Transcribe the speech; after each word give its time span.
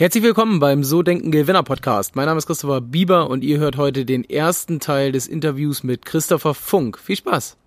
Herzlich 0.00 0.24
willkommen 0.24 0.60
beim 0.60 0.82
So 0.82 1.02
Denken 1.02 1.30
Gewinner 1.30 1.62
Podcast. 1.62 2.16
Mein 2.16 2.24
Name 2.24 2.38
ist 2.38 2.46
Christopher 2.46 2.80
Bieber 2.80 3.28
und 3.28 3.44
ihr 3.44 3.58
hört 3.58 3.76
heute 3.76 4.06
den 4.06 4.24
ersten 4.24 4.80
Teil 4.80 5.12
des 5.12 5.26
Interviews 5.26 5.82
mit 5.82 6.06
Christopher 6.06 6.54
Funk. 6.54 6.98
Viel 6.98 7.16
Spaß! 7.16 7.58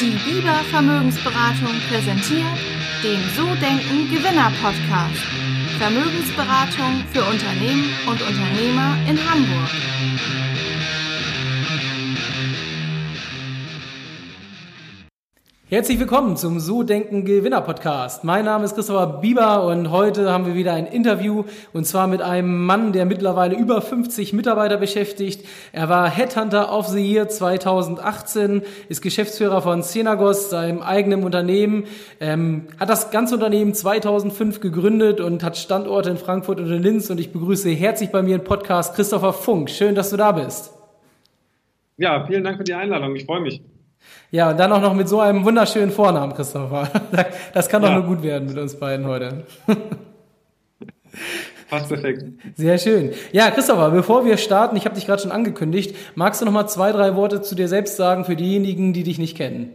Die 0.00 0.18
Bieber 0.28 0.56
Vermögensberatung 0.72 1.76
präsentiert 1.88 2.58
den 3.04 3.20
So 3.36 3.44
Denken 3.54 4.12
Gewinner 4.12 4.50
Podcast. 4.60 5.22
Vermögensberatung 5.78 7.04
für 7.12 7.22
Unternehmen 7.22 7.84
und 8.08 8.20
Unternehmer 8.20 8.96
in 9.08 9.16
Hamburg. 9.30 10.47
Herzlich 15.70 16.00
willkommen 16.00 16.38
zum 16.38 16.60
So 16.60 16.82
Denken 16.82 17.26
Gewinner 17.26 17.60
Podcast. 17.60 18.24
Mein 18.24 18.46
Name 18.46 18.64
ist 18.64 18.74
Christopher 18.74 19.20
Bieber 19.20 19.66
und 19.66 19.90
heute 19.90 20.32
haben 20.32 20.46
wir 20.46 20.54
wieder 20.54 20.72
ein 20.72 20.86
Interview 20.86 21.44
und 21.74 21.84
zwar 21.84 22.06
mit 22.06 22.22
einem 22.22 22.64
Mann, 22.64 22.94
der 22.94 23.04
mittlerweile 23.04 23.54
über 23.54 23.82
50 23.82 24.32
Mitarbeiter 24.32 24.78
beschäftigt. 24.78 25.46
Er 25.72 25.90
war 25.90 26.08
Headhunter 26.08 26.74
of 26.74 26.86
the 26.86 27.06
Year 27.06 27.28
2018, 27.28 28.62
ist 28.88 29.02
Geschäftsführer 29.02 29.60
von 29.60 29.82
Cenagos, 29.82 30.48
seinem 30.48 30.80
eigenen 30.80 31.22
Unternehmen, 31.22 31.84
ähm, 32.18 32.68
hat 32.80 32.88
das 32.88 33.10
ganze 33.10 33.34
Unternehmen 33.34 33.74
2005 33.74 34.60
gegründet 34.60 35.20
und 35.20 35.44
hat 35.44 35.58
Standorte 35.58 36.08
in 36.08 36.16
Frankfurt 36.16 36.60
und 36.60 36.72
in 36.72 36.82
Linz 36.82 37.10
und 37.10 37.20
ich 37.20 37.30
begrüße 37.30 37.68
herzlich 37.68 38.10
bei 38.10 38.22
mir 38.22 38.36
im 38.36 38.44
Podcast 38.44 38.94
Christopher 38.94 39.34
Funk. 39.34 39.68
Schön, 39.68 39.94
dass 39.94 40.08
du 40.08 40.16
da 40.16 40.32
bist. 40.32 40.72
Ja, 41.98 42.24
vielen 42.26 42.44
Dank 42.44 42.56
für 42.56 42.64
die 42.64 42.72
Einladung. 42.72 43.14
Ich 43.16 43.26
freue 43.26 43.42
mich. 43.42 43.60
Ja, 44.30 44.50
und 44.50 44.60
dann 44.60 44.72
auch 44.72 44.80
noch 44.80 44.94
mit 44.94 45.08
so 45.08 45.20
einem 45.20 45.44
wunderschönen 45.44 45.90
Vornamen, 45.90 46.34
Christopher. 46.34 46.90
Das 47.54 47.68
kann 47.68 47.82
doch 47.82 47.88
ja. 47.88 47.98
nur 47.98 48.04
gut 48.04 48.22
werden 48.22 48.48
mit 48.48 48.58
uns 48.58 48.78
beiden 48.78 49.06
heute. 49.06 49.44
Fast 51.68 51.88
perfekt. 51.88 52.24
Sehr 52.54 52.78
schön. 52.78 53.12
Ja, 53.32 53.50
Christopher, 53.50 53.90
bevor 53.90 54.24
wir 54.24 54.36
starten, 54.36 54.76
ich 54.76 54.84
habe 54.84 54.94
dich 54.94 55.06
gerade 55.06 55.20
schon 55.22 55.32
angekündigt, 55.32 55.94
magst 56.14 56.40
du 56.40 56.46
noch 56.46 56.52
mal 56.52 56.66
zwei, 56.66 56.92
drei 56.92 57.14
Worte 57.14 57.42
zu 57.42 57.54
dir 57.54 57.68
selbst 57.68 57.96
sagen 57.96 58.24
für 58.24 58.36
diejenigen, 58.36 58.92
die 58.92 59.02
dich 59.02 59.18
nicht 59.18 59.36
kennen? 59.36 59.70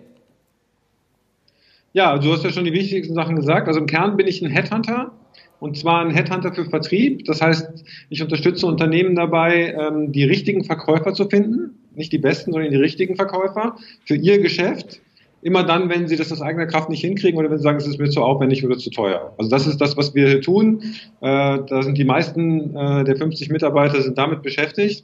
Ja, 1.91 2.17
du 2.17 2.33
hast 2.33 2.43
ja 2.43 2.51
schon 2.51 2.65
die 2.65 2.73
wichtigsten 2.73 3.13
Sachen 3.13 3.35
gesagt. 3.35 3.67
Also 3.67 3.79
im 3.79 3.85
Kern 3.85 4.17
bin 4.17 4.27
ich 4.27 4.41
ein 4.41 4.49
Headhunter 4.49 5.11
und 5.59 5.77
zwar 5.77 6.01
ein 6.03 6.09
Headhunter 6.09 6.51
für 6.53 6.65
Vertrieb. 6.65 7.25
Das 7.25 7.41
heißt, 7.41 7.83
ich 8.09 8.23
unterstütze 8.23 8.65
Unternehmen 8.65 9.15
dabei, 9.15 9.75
ähm, 9.79 10.11
die 10.11 10.23
richtigen 10.23 10.63
Verkäufer 10.63 11.13
zu 11.13 11.29
finden 11.29 11.82
nicht 11.95 12.11
die 12.11 12.17
besten, 12.17 12.51
sondern 12.51 12.71
die 12.71 12.77
richtigen 12.77 13.15
Verkäufer 13.15 13.77
für 14.05 14.15
ihr 14.15 14.39
Geschäft. 14.39 15.01
Immer 15.41 15.63
dann, 15.63 15.89
wenn 15.89 16.07
sie 16.07 16.15
das 16.15 16.31
aus 16.31 16.41
eigener 16.41 16.67
Kraft 16.67 16.89
nicht 16.89 17.01
hinkriegen 17.01 17.37
oder 17.37 17.49
wenn 17.49 17.57
sie 17.57 17.63
sagen, 17.63 17.77
es 17.77 17.85
ist 17.85 17.99
mir 17.99 18.09
zu 18.09 18.21
aufwendig 18.21 18.65
oder 18.65 18.77
zu 18.77 18.89
teuer. 18.89 19.33
Also 19.37 19.49
das 19.49 19.67
ist 19.67 19.81
das, 19.81 19.97
was 19.97 20.15
wir 20.15 20.27
hier 20.27 20.41
tun. 20.41 20.81
Äh, 21.19 21.59
da 21.67 21.83
sind 21.83 21.97
die 21.97 22.05
meisten 22.05 22.75
äh, 22.75 23.03
der 23.03 23.17
50 23.17 23.49
Mitarbeiter 23.49 24.01
sind 24.01 24.17
damit 24.17 24.41
beschäftigt 24.41 25.03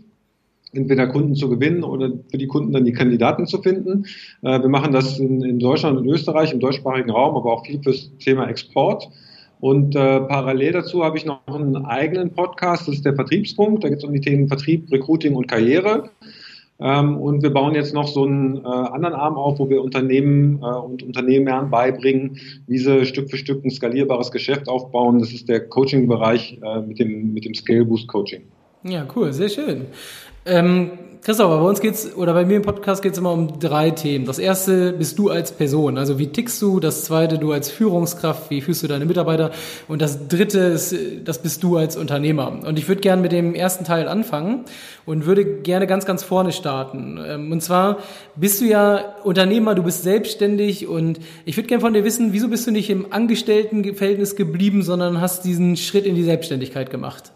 entweder 0.73 1.08
Kunden 1.08 1.36
zu 1.36 1.50
gewinnen 1.50 1.84
oder 1.84 2.12
für 2.30 2.38
die 2.38 2.48
Kunden 2.48 2.73
dann 2.73 2.86
die 2.86 2.94
Kandidaten 2.94 3.48
zu 3.48 3.62
finden. 3.62 4.06
Äh, 4.42 4.62
wir 4.62 4.70
machen 4.70 4.92
das 4.92 5.20
in, 5.20 5.60
Deutschland 5.60 5.98
und 5.98 6.08
Österreich, 6.08 6.52
im 6.52 6.60
deutschsprachigen 6.60 7.10
Raum, 7.10 7.36
aber 7.36 7.54
auch 7.54 7.66
viel 7.66 7.82
fürs 7.82 8.12
Thema 8.20 8.48
Export. 8.48 9.10
Und 9.60 9.95
äh, 9.95 10.22
parallel 10.22 10.72
dazu 10.72 11.04
habe 11.04 11.17
ich 11.17 11.26
noch 11.26 11.42
einen 11.48 11.86
eigenen 11.86 12.32
Podcast, 12.32 12.88
das 12.88 12.95
ist 12.95 13.06
der 13.06 13.16
Vertriebspunkt. 13.16 13.84
Da 13.84 13.90
geht 13.90 13.98
es 13.98 14.04
um 14.04 14.14
die 14.14 14.22
Themen 14.22 14.48
Vertrieb, 14.48 14.90
Recruiting 14.92 15.36
und 15.36 15.48
Karriere. 15.48 16.12
Ähm, 16.81 17.17
und 17.17 17.44
wir 17.44 17.49
bauen 17.52 17.75
jetzt 17.75 17.94
noch 17.94 18.08
so 18.08 18.23
einen 18.23 18.58
äh, 18.58 18.67
anderen 18.67 19.13
Arm 19.13 19.35
auf, 19.35 19.59
wo 19.59 19.69
wir 19.69 19.81
Unternehmen 19.81 20.61
äh, 20.61 20.66
und 20.66 21.03
Unternehmern 21.03 21.69
beibringen, 21.69 22.38
wie 22.67 22.77
sie 22.77 23.05
Stück 23.05 23.30
für 23.30 23.38
Stück 23.38 23.66
ein 23.66 23.69
skalierbares 23.69 24.31
Geschäft 24.31 24.69
aufbauen. 24.69 25.19
Das 25.19 25.33
ist 25.33 25.49
der 25.49 25.67
Coaching-Bereich 25.67 26.59
äh, 26.63 26.81
mit 26.81 26.99
dem, 26.99 27.33
mit 27.33 27.44
dem 27.44 27.53
Scale 27.53 27.83
Boost 27.83 28.08
Coaching. 28.08 28.44
Ja, 28.83 29.05
cool, 29.13 29.33
sehr 29.33 29.49
schön. 29.49 29.88
Ähm, 30.45 30.92
Christopher, 31.22 31.58
bei 31.58 31.68
uns 31.68 31.82
geht's 31.82 32.16
oder 32.16 32.34
bei 32.34 32.45
mir 32.45 32.56
im 32.56 32.62
Podcast 32.62 33.04
geht's 33.04 33.18
immer 33.18 33.34
um 33.34 33.59
drei 33.59 33.92
Themen. 33.92 34.23
Das 34.23 34.40
erste 34.40 34.94
bist 34.94 35.20
du 35.20 35.30
als 35.30 35.52
Person, 35.52 35.98
also 35.98 36.17
wie 36.17 36.27
tickst 36.27 36.61
du? 36.61 36.80
Das 36.80 37.04
zweite 37.04 37.38
du 37.38 37.52
als 37.52 37.70
Führungskraft, 37.70 38.49
wie 38.49 38.61
führst 38.61 38.83
du 38.83 38.88
deine 38.88 39.05
Mitarbeiter? 39.05 39.52
Und 39.89 40.02
das 40.02 40.30
dritte 40.30 40.60
ist, 40.60 40.95
das 41.26 41.42
bist 41.42 41.61
du 41.61 41.76
als 41.76 41.98
Unternehmer. 41.98 42.60
Und 42.66 42.80
ich 42.80 42.88
würde 42.88 43.02
gerne 43.02 43.22
mit 43.22 43.33
dem 43.33 43.54
ersten 43.54 43.83
Teil 43.83 44.08
anfangen 44.08 44.64
und 45.05 45.26
würde 45.26 45.44
gerne 45.44 45.88
ganz, 45.88 46.05
ganz 46.05 46.23
vorne 46.23 46.54
starten. 46.54 47.20
Ähm, 47.23 47.52
und 47.52 47.61
zwar 47.61 47.98
bist 48.38 48.61
du 48.61 48.66
ja 48.66 49.16
Unternehmer, 49.23 49.76
du 49.76 49.83
bist 49.83 50.04
selbstständig 50.04 50.88
und 50.88 51.20
ich 51.44 51.58
würde 51.58 51.67
gerne 51.67 51.82
von 51.82 51.94
dir 51.94 52.05
wissen, 52.05 52.32
wieso 52.32 52.48
bist 52.48 52.66
du 52.66 52.72
nicht 52.72 52.89
im 52.89 53.11
Angestelltenverhältnis 53.11 54.38
geblieben, 54.38 54.83
sondern 54.83 55.20
hast 55.20 55.44
diesen 55.44 55.76
Schritt 55.76 56.05
in 56.05 56.16
die 56.16 56.23
Selbstständigkeit 56.23 56.89
gemacht? 56.89 57.33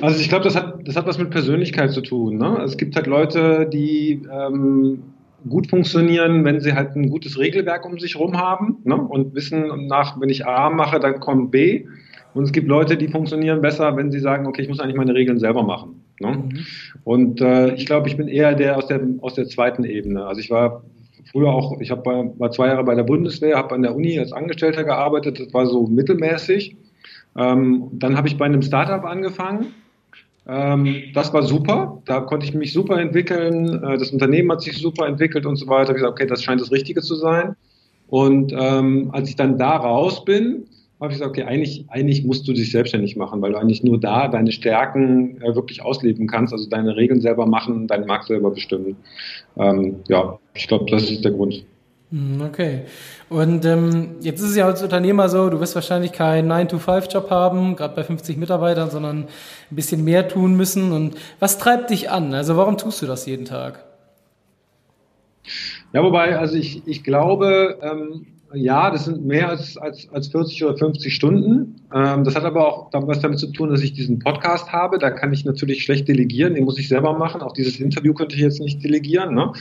Also 0.00 0.20
ich 0.20 0.28
glaube, 0.28 0.44
das 0.44 0.56
hat, 0.56 0.86
das 0.86 0.96
hat 0.96 1.06
was 1.06 1.18
mit 1.18 1.30
Persönlichkeit 1.30 1.92
zu 1.92 2.00
tun. 2.00 2.38
Ne? 2.38 2.60
Es 2.64 2.76
gibt 2.76 2.96
halt 2.96 3.06
Leute, 3.06 3.68
die 3.72 4.22
ähm, 4.30 5.02
gut 5.48 5.68
funktionieren, 5.68 6.44
wenn 6.44 6.60
sie 6.60 6.74
halt 6.74 6.96
ein 6.96 7.10
gutes 7.10 7.38
Regelwerk 7.38 7.84
um 7.84 7.98
sich 7.98 8.14
herum 8.14 8.36
haben 8.36 8.78
ne? 8.84 8.96
und 8.96 9.34
wissen, 9.34 9.86
nach, 9.86 10.20
wenn 10.20 10.28
ich 10.28 10.46
A 10.46 10.70
mache, 10.70 11.00
dann 11.00 11.20
kommt 11.20 11.50
B. 11.50 11.86
Und 12.34 12.44
es 12.44 12.52
gibt 12.52 12.68
Leute, 12.68 12.96
die 12.96 13.08
funktionieren 13.08 13.60
besser, 13.60 13.96
wenn 13.96 14.10
sie 14.10 14.20
sagen, 14.20 14.46
okay, 14.46 14.62
ich 14.62 14.68
muss 14.68 14.80
eigentlich 14.80 14.96
meine 14.96 15.14
Regeln 15.14 15.38
selber 15.38 15.62
machen. 15.62 16.04
Ne? 16.20 16.32
Mhm. 16.32 16.58
Und 17.04 17.40
äh, 17.40 17.74
ich 17.74 17.86
glaube, 17.86 18.08
ich 18.08 18.16
bin 18.16 18.28
eher 18.28 18.54
der 18.54 18.76
aus 18.76 18.86
der 18.86 19.00
aus 19.20 19.34
der 19.34 19.46
zweiten 19.46 19.84
Ebene. 19.84 20.26
Also 20.26 20.40
ich 20.40 20.50
war 20.50 20.82
früher 21.30 21.48
auch, 21.48 21.80
ich 21.80 21.90
hab 21.90 22.04
bei, 22.04 22.30
war 22.38 22.50
zwei 22.50 22.68
Jahre 22.68 22.84
bei 22.84 22.94
der 22.94 23.02
Bundeswehr, 23.04 23.56
habe 23.56 23.74
an 23.74 23.82
der 23.82 23.94
Uni 23.94 24.18
als 24.18 24.32
Angestellter 24.32 24.84
gearbeitet, 24.84 25.40
das 25.40 25.52
war 25.54 25.66
so 25.66 25.86
mittelmäßig. 25.86 26.76
Ähm, 27.36 27.88
dann 27.92 28.16
habe 28.16 28.28
ich 28.28 28.36
bei 28.36 28.46
einem 28.46 28.62
Startup 28.62 29.04
angefangen. 29.04 29.66
Ähm, 30.48 31.02
das 31.12 31.32
war 31.32 31.42
super. 31.42 32.02
Da 32.06 32.20
konnte 32.20 32.46
ich 32.46 32.54
mich 32.54 32.72
super 32.72 32.98
entwickeln. 32.98 33.82
Äh, 33.84 33.98
das 33.98 34.10
Unternehmen 34.10 34.50
hat 34.50 34.62
sich 34.62 34.78
super 34.78 35.06
entwickelt 35.06 35.44
und 35.44 35.56
so 35.56 35.66
weiter. 35.68 35.90
Ich 35.90 35.96
gesagt, 35.96 36.12
okay, 36.12 36.26
das 36.26 36.42
scheint 36.42 36.60
das 36.60 36.72
Richtige 36.72 37.02
zu 37.02 37.14
sein. 37.14 37.54
Und 38.08 38.52
ähm, 38.56 39.10
als 39.12 39.28
ich 39.28 39.36
dann 39.36 39.58
da 39.58 39.76
raus 39.76 40.24
bin, 40.24 40.64
habe 41.00 41.12
ich 41.12 41.18
gesagt, 41.18 41.38
okay, 41.38 41.44
eigentlich, 41.44 41.84
eigentlich 41.88 42.24
musst 42.24 42.48
du 42.48 42.52
dich 42.52 42.72
selbstständig 42.72 43.16
machen, 43.16 43.40
weil 43.42 43.52
du 43.52 43.58
eigentlich 43.58 43.84
nur 43.84 44.00
da 44.00 44.26
deine 44.26 44.50
Stärken 44.50 45.40
äh, 45.42 45.54
wirklich 45.54 45.82
ausleben 45.82 46.26
kannst, 46.26 46.52
also 46.52 46.68
deine 46.68 46.96
Regeln 46.96 47.20
selber 47.20 47.46
machen, 47.46 47.86
deinen 47.86 48.06
Markt 48.06 48.26
selber 48.26 48.50
bestimmen. 48.50 48.96
Ähm, 49.56 49.96
ja, 50.08 50.38
ich 50.54 50.66
glaube, 50.66 50.90
das 50.90 51.10
ist 51.10 51.24
der 51.24 51.32
Grund. 51.32 51.64
Hm, 52.10 52.40
okay. 52.40 52.86
Und 53.28 53.64
ähm, 53.66 54.16
jetzt 54.20 54.40
ist 54.40 54.50
es 54.50 54.56
ja 54.56 54.64
als 54.64 54.82
Unternehmer 54.82 55.28
so, 55.28 55.50
du 55.50 55.60
wirst 55.60 55.74
wahrscheinlich 55.74 56.12
keinen 56.12 56.50
9-to-5-Job 56.50 57.30
haben, 57.30 57.76
gerade 57.76 57.94
bei 57.94 58.02
50 58.02 58.38
Mitarbeitern, 58.38 58.90
sondern 58.90 59.24
ein 59.70 59.76
bisschen 59.76 60.04
mehr 60.04 60.26
tun 60.26 60.56
müssen. 60.56 60.92
Und 60.92 61.16
was 61.38 61.58
treibt 61.58 61.90
dich 61.90 62.10
an? 62.10 62.32
Also 62.32 62.56
warum 62.56 62.78
tust 62.78 63.02
du 63.02 63.06
das 63.06 63.26
jeden 63.26 63.44
Tag? 63.44 63.84
Ja, 65.92 66.02
wobei, 66.02 66.38
also 66.38 66.56
ich, 66.56 66.86
ich 66.86 67.04
glaube, 67.04 67.78
ähm, 67.82 68.26
ja, 68.54 68.90
das 68.90 69.04
sind 69.04 69.24
mehr 69.24 69.48
als, 69.48 69.76
als, 69.76 70.08
als 70.10 70.28
40 70.28 70.64
oder 70.64 70.76
50 70.76 71.14
Stunden. 71.14 71.76
Ähm, 71.94 72.24
das 72.24 72.34
hat 72.34 72.44
aber 72.44 72.66
auch 72.66 72.90
was 72.92 73.20
damit 73.20 73.38
zu 73.38 73.48
tun, 73.48 73.70
dass 73.70 73.82
ich 73.82 73.92
diesen 73.92 74.18
Podcast 74.18 74.72
habe. 74.72 74.98
Da 74.98 75.10
kann 75.10 75.32
ich 75.32 75.44
natürlich 75.44 75.82
schlecht 75.82 76.08
delegieren, 76.08 76.54
den 76.54 76.64
muss 76.64 76.78
ich 76.78 76.88
selber 76.88 77.16
machen. 77.18 77.42
Auch 77.42 77.52
dieses 77.52 77.78
Interview 77.78 78.14
könnte 78.14 78.36
ich 78.36 78.42
jetzt 78.42 78.60
nicht 78.60 78.82
delegieren. 78.82 79.34
Ne? 79.34 79.52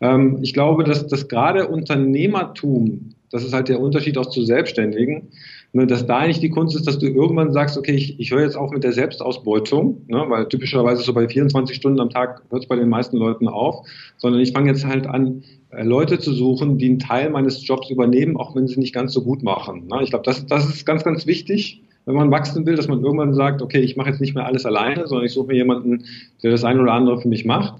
Ähm, 0.00 0.38
ich 0.42 0.52
glaube, 0.52 0.84
dass, 0.84 1.06
dass 1.06 1.28
gerade 1.28 1.68
Unternehmertum, 1.68 3.10
das 3.30 3.44
ist 3.44 3.52
halt 3.52 3.68
der 3.68 3.80
Unterschied 3.80 4.18
auch 4.18 4.26
zu 4.26 4.44
Selbstständigen, 4.44 5.28
ne, 5.72 5.86
dass 5.86 6.06
da 6.06 6.18
eigentlich 6.18 6.40
die 6.40 6.50
Kunst 6.50 6.74
ist, 6.74 6.86
dass 6.86 6.98
du 6.98 7.06
irgendwann 7.06 7.52
sagst, 7.52 7.76
okay, 7.76 7.92
ich, 7.92 8.18
ich 8.18 8.30
höre 8.30 8.42
jetzt 8.42 8.56
auf 8.56 8.70
mit 8.70 8.84
der 8.84 8.92
Selbstausbeutung, 8.92 10.02
ne, 10.06 10.24
weil 10.28 10.48
typischerweise 10.48 11.02
so 11.02 11.12
bei 11.12 11.28
24 11.28 11.76
Stunden 11.76 12.00
am 12.00 12.10
Tag 12.10 12.42
hört 12.50 12.62
es 12.62 12.68
bei 12.68 12.76
den 12.76 12.88
meisten 12.88 13.16
Leuten 13.16 13.48
auf, 13.48 13.86
sondern 14.16 14.40
ich 14.40 14.52
fange 14.52 14.70
jetzt 14.70 14.86
halt 14.86 15.06
an, 15.06 15.42
Leute 15.82 16.18
zu 16.18 16.32
suchen, 16.32 16.78
die 16.78 16.86
einen 16.86 16.98
Teil 16.98 17.30
meines 17.30 17.66
Jobs 17.66 17.90
übernehmen, 17.90 18.36
auch 18.36 18.54
wenn 18.54 18.66
sie 18.66 18.78
nicht 18.78 18.94
ganz 18.94 19.12
so 19.12 19.22
gut 19.22 19.42
machen. 19.42 19.88
Ich 20.02 20.10
glaube, 20.10 20.24
das, 20.24 20.46
das 20.46 20.68
ist 20.68 20.84
ganz, 20.86 21.04
ganz 21.04 21.26
wichtig, 21.26 21.82
wenn 22.06 22.14
man 22.14 22.30
wachsen 22.30 22.66
will, 22.66 22.76
dass 22.76 22.88
man 22.88 23.02
irgendwann 23.02 23.34
sagt, 23.34 23.62
okay, 23.62 23.80
ich 23.80 23.96
mache 23.96 24.10
jetzt 24.10 24.20
nicht 24.20 24.34
mehr 24.34 24.46
alles 24.46 24.66
alleine, 24.66 25.06
sondern 25.06 25.26
ich 25.26 25.32
suche 25.32 25.48
mir 25.48 25.56
jemanden, 25.56 26.04
der 26.42 26.50
das 26.50 26.64
eine 26.64 26.82
oder 26.82 26.92
andere 26.92 27.20
für 27.20 27.28
mich 27.28 27.44
macht. 27.44 27.74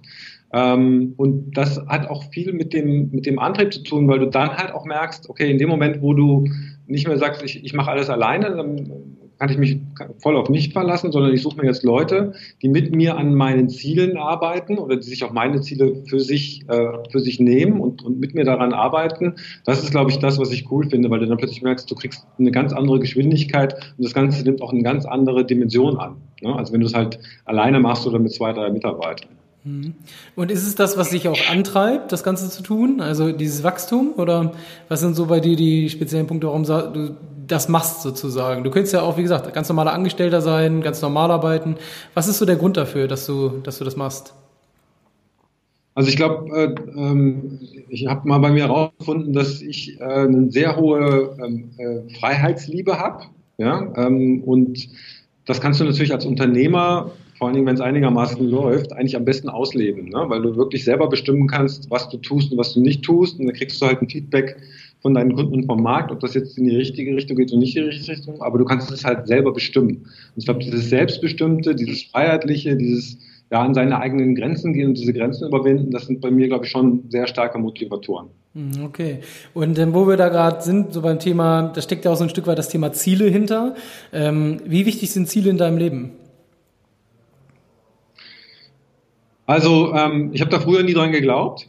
Ähm, 0.52 1.14
und 1.16 1.56
das 1.56 1.84
hat 1.88 2.08
auch 2.08 2.30
viel 2.30 2.52
mit 2.52 2.72
dem, 2.72 3.10
mit 3.10 3.26
dem 3.26 3.38
Antrieb 3.38 3.72
zu 3.72 3.82
tun, 3.82 4.08
weil 4.08 4.20
du 4.20 4.26
dann 4.26 4.56
halt 4.56 4.72
auch 4.72 4.84
merkst, 4.84 5.28
okay, 5.28 5.50
in 5.50 5.58
dem 5.58 5.68
Moment, 5.68 6.00
wo 6.00 6.14
du 6.14 6.48
nicht 6.86 7.08
mehr 7.08 7.18
sagst, 7.18 7.42
ich, 7.42 7.64
ich 7.64 7.74
mache 7.74 7.90
alles 7.90 8.08
alleine, 8.08 8.50
dann 8.56 9.13
kann 9.38 9.50
ich 9.50 9.58
mich 9.58 9.78
voll 10.18 10.36
auf 10.36 10.48
mich 10.48 10.72
verlassen, 10.72 11.12
sondern 11.12 11.32
ich 11.32 11.42
suche 11.42 11.56
mir 11.56 11.66
jetzt 11.66 11.82
Leute, 11.82 12.34
die 12.62 12.68
mit 12.68 12.94
mir 12.94 13.16
an 13.16 13.34
meinen 13.34 13.68
Zielen 13.68 14.16
arbeiten 14.16 14.78
oder 14.78 14.96
die 14.96 15.02
sich 15.02 15.24
auch 15.24 15.32
meine 15.32 15.60
Ziele 15.60 16.02
für 16.06 16.20
sich, 16.20 16.68
äh, 16.68 16.88
für 17.10 17.20
sich 17.20 17.40
nehmen 17.40 17.80
und, 17.80 18.02
und 18.02 18.20
mit 18.20 18.34
mir 18.34 18.44
daran 18.44 18.72
arbeiten. 18.72 19.34
Das 19.64 19.82
ist, 19.82 19.90
glaube 19.90 20.10
ich, 20.10 20.18
das, 20.18 20.38
was 20.38 20.52
ich 20.52 20.70
cool 20.70 20.88
finde, 20.88 21.10
weil 21.10 21.20
du 21.20 21.26
dann 21.26 21.38
plötzlich 21.38 21.62
merkst, 21.62 21.90
du 21.90 21.94
kriegst 21.94 22.26
eine 22.38 22.50
ganz 22.50 22.72
andere 22.72 23.00
Geschwindigkeit 23.00 23.74
und 23.74 24.04
das 24.04 24.14
Ganze 24.14 24.42
nimmt 24.44 24.62
auch 24.62 24.72
eine 24.72 24.82
ganz 24.82 25.04
andere 25.04 25.44
Dimension 25.44 25.98
an. 25.98 26.16
Ne? 26.40 26.54
Also 26.54 26.72
wenn 26.72 26.80
du 26.80 26.86
es 26.86 26.94
halt 26.94 27.18
alleine 27.44 27.80
machst 27.80 28.06
oder 28.06 28.18
mit 28.18 28.32
zwei, 28.32 28.52
drei 28.52 28.70
Mitarbeitern. 28.70 29.30
Mhm. 29.64 29.94
Und 30.36 30.50
ist 30.50 30.66
es 30.66 30.74
das, 30.74 30.96
was 30.96 31.10
dich 31.10 31.26
auch 31.26 31.50
antreibt, 31.50 32.12
das 32.12 32.22
Ganze 32.22 32.50
zu 32.50 32.62
tun? 32.62 33.00
Also 33.00 33.32
dieses 33.32 33.64
Wachstum? 33.64 34.12
Oder 34.16 34.52
was 34.88 35.00
sind 35.00 35.16
so 35.16 35.26
bei 35.26 35.40
dir 35.40 35.56
die 35.56 35.88
speziellen 35.88 36.26
Punkte, 36.26 36.46
warum 36.48 36.64
du 36.64 37.16
das 37.46 37.68
machst 37.68 38.02
sozusagen. 38.02 38.64
Du 38.64 38.70
könntest 38.70 38.94
ja 38.94 39.02
auch, 39.02 39.16
wie 39.16 39.22
gesagt, 39.22 39.52
ganz 39.52 39.68
normaler 39.68 39.92
Angestellter 39.92 40.40
sein, 40.40 40.82
ganz 40.82 41.02
normal 41.02 41.30
arbeiten. 41.30 41.76
Was 42.14 42.28
ist 42.28 42.38
so 42.38 42.46
der 42.46 42.56
Grund 42.56 42.76
dafür, 42.76 43.08
dass 43.08 43.26
du, 43.26 43.60
dass 43.62 43.78
du 43.78 43.84
das 43.84 43.96
machst? 43.96 44.34
Also 45.94 46.08
ich 46.08 46.16
glaube, 46.16 46.50
äh, 46.56 46.98
ähm, 46.98 47.60
ich 47.88 48.06
habe 48.06 48.26
mal 48.26 48.38
bei 48.38 48.50
mir 48.50 48.64
herausgefunden, 48.64 49.32
dass 49.32 49.62
ich 49.62 50.00
äh, 50.00 50.04
eine 50.04 50.50
sehr 50.50 50.76
hohe 50.76 51.36
ähm, 51.44 51.70
äh, 51.78 52.14
Freiheitsliebe 52.18 52.98
habe. 52.98 53.26
Ja? 53.58 53.92
Ähm, 53.96 54.42
und 54.42 54.88
das 55.46 55.60
kannst 55.60 55.80
du 55.80 55.84
natürlich 55.84 56.12
als 56.12 56.26
Unternehmer, 56.26 57.12
vor 57.38 57.46
allen 57.46 57.54
Dingen, 57.54 57.66
wenn 57.66 57.76
es 57.76 57.80
einigermaßen 57.80 58.44
läuft, 58.48 58.92
eigentlich 58.92 59.16
am 59.16 59.24
besten 59.24 59.48
ausleben, 59.48 60.08
ne? 60.08 60.24
weil 60.28 60.42
du 60.42 60.56
wirklich 60.56 60.84
selber 60.84 61.08
bestimmen 61.08 61.46
kannst, 61.46 61.90
was 61.90 62.08
du 62.08 62.16
tust 62.16 62.50
und 62.50 62.58
was 62.58 62.74
du 62.74 62.80
nicht 62.80 63.02
tust. 63.04 63.38
Und 63.38 63.46
dann 63.46 63.54
kriegst 63.54 63.80
du 63.80 63.86
halt 63.86 64.02
ein 64.02 64.08
Feedback 64.08 64.56
von 65.04 65.12
deinen 65.12 65.34
Kunden 65.34 65.52
und 65.52 65.66
vom 65.66 65.82
Markt, 65.82 66.10
ob 66.10 66.20
das 66.20 66.32
jetzt 66.32 66.56
in 66.56 66.64
die 66.64 66.74
richtige 66.74 67.14
Richtung 67.14 67.36
geht 67.36 67.52
oder 67.52 67.60
nicht 67.60 67.76
in 67.76 67.82
die 67.82 67.88
richtige 67.90 68.12
Richtung. 68.12 68.40
Aber 68.40 68.56
du 68.56 68.64
kannst 68.64 68.90
es 68.90 69.04
halt 69.04 69.26
selber 69.26 69.52
bestimmen. 69.52 69.96
Und 69.96 70.34
ich 70.34 70.46
glaube, 70.46 70.60
dieses 70.60 70.88
Selbstbestimmte, 70.88 71.74
dieses 71.74 72.04
Freiheitliche, 72.04 72.74
dieses 72.74 73.18
ja, 73.50 73.60
an 73.60 73.74
seine 73.74 74.00
eigenen 74.00 74.34
Grenzen 74.34 74.72
gehen 74.72 74.88
und 74.88 74.98
diese 74.98 75.12
Grenzen 75.12 75.46
überwinden, 75.46 75.90
das 75.90 76.06
sind 76.06 76.22
bei 76.22 76.30
mir, 76.30 76.48
glaube 76.48 76.64
ich, 76.64 76.70
schon 76.70 77.04
sehr 77.10 77.26
starke 77.26 77.58
Motivatoren. 77.58 78.28
Hm, 78.54 78.82
okay. 78.82 79.18
Und 79.52 79.78
ähm, 79.78 79.92
wo 79.92 80.08
wir 80.08 80.16
da 80.16 80.30
gerade 80.30 80.62
sind, 80.62 80.94
so 80.94 81.02
beim 81.02 81.18
Thema, 81.18 81.70
da 81.74 81.82
steckt 81.82 82.06
ja 82.06 82.10
auch 82.10 82.16
so 82.16 82.24
ein 82.24 82.30
Stück 82.30 82.46
weit 82.46 82.56
das 82.56 82.70
Thema 82.70 82.90
Ziele 82.94 83.26
hinter. 83.26 83.74
Ähm, 84.10 84.56
wie 84.64 84.86
wichtig 84.86 85.12
sind 85.12 85.28
Ziele 85.28 85.50
in 85.50 85.58
deinem 85.58 85.76
Leben? 85.76 86.12
Also, 89.44 89.92
ähm, 89.92 90.30
ich 90.32 90.40
habe 90.40 90.50
da 90.50 90.60
früher 90.60 90.82
nie 90.82 90.94
dran 90.94 91.12
geglaubt. 91.12 91.68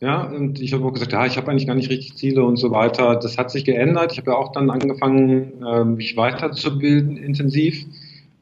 Ja, 0.00 0.24
und 0.24 0.60
ich 0.60 0.72
habe 0.72 0.84
auch 0.84 0.92
gesagt, 0.92 1.12
ja, 1.12 1.24
ich 1.24 1.36
habe 1.36 1.50
eigentlich 1.50 1.66
gar 1.66 1.76
nicht 1.76 1.88
richtig 1.90 2.16
Ziele 2.16 2.44
und 2.44 2.56
so 2.56 2.70
weiter. 2.70 3.16
Das 3.16 3.38
hat 3.38 3.50
sich 3.50 3.64
geändert. 3.64 4.12
Ich 4.12 4.18
habe 4.18 4.32
ja 4.32 4.36
auch 4.36 4.52
dann 4.52 4.70
angefangen, 4.70 5.52
ähm, 5.66 5.94
mich 5.94 6.16
weiterzubilden 6.16 7.16
intensiv. 7.16 7.86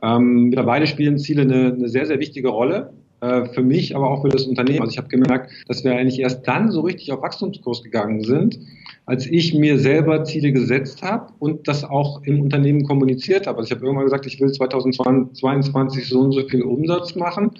Ähm, 0.02 0.44
mittlerweile 0.44 0.87
spielen 0.87 1.19
Ziele 1.19 1.43
eine, 1.43 1.72
eine 1.72 1.88
sehr, 1.88 2.06
sehr 2.06 2.19
wichtige 2.19 2.49
Rolle 2.49 2.93
äh, 3.20 3.44
für 3.46 3.62
mich, 3.62 3.94
aber 3.94 4.10
auch 4.10 4.22
für 4.22 4.31
das 4.31 4.46
Unternehmen. 4.46 4.81
Also 4.81 4.93
ich 4.93 4.99
habe 4.99 5.08
gemerkt, 5.08 5.52
dass 5.69 5.84
wir 5.84 5.93
eigentlich 5.93 6.19
erst 6.19 6.49
dann 6.49 6.72
so 6.72 6.81
richtig 6.81 7.12
auf 7.12 7.22
Wachstumskurs 7.22 7.84
gegangen 7.84 8.25
sind, 8.25 8.58
als 9.06 9.26
ich 9.26 9.55
mir 9.55 9.78
selber 9.78 10.25
Ziele 10.25 10.52
gesetzt 10.52 11.02
habe 11.02 11.32
und 11.38 11.69
das 11.69 11.84
auch 11.84 12.22
im 12.25 12.40
Unternehmen 12.40 12.82
kommuniziert 12.84 13.46
habe. 13.46 13.58
Also 13.58 13.69
ich 13.69 13.72
habe 13.72 13.84
irgendwann 13.84 14.06
gesagt, 14.06 14.26
ich 14.26 14.40
will 14.40 14.50
2022 14.50 16.08
so 16.08 16.20
und 16.20 16.32
so 16.32 16.48
viel 16.48 16.62
Umsatz 16.62 17.14
machen 17.14 17.52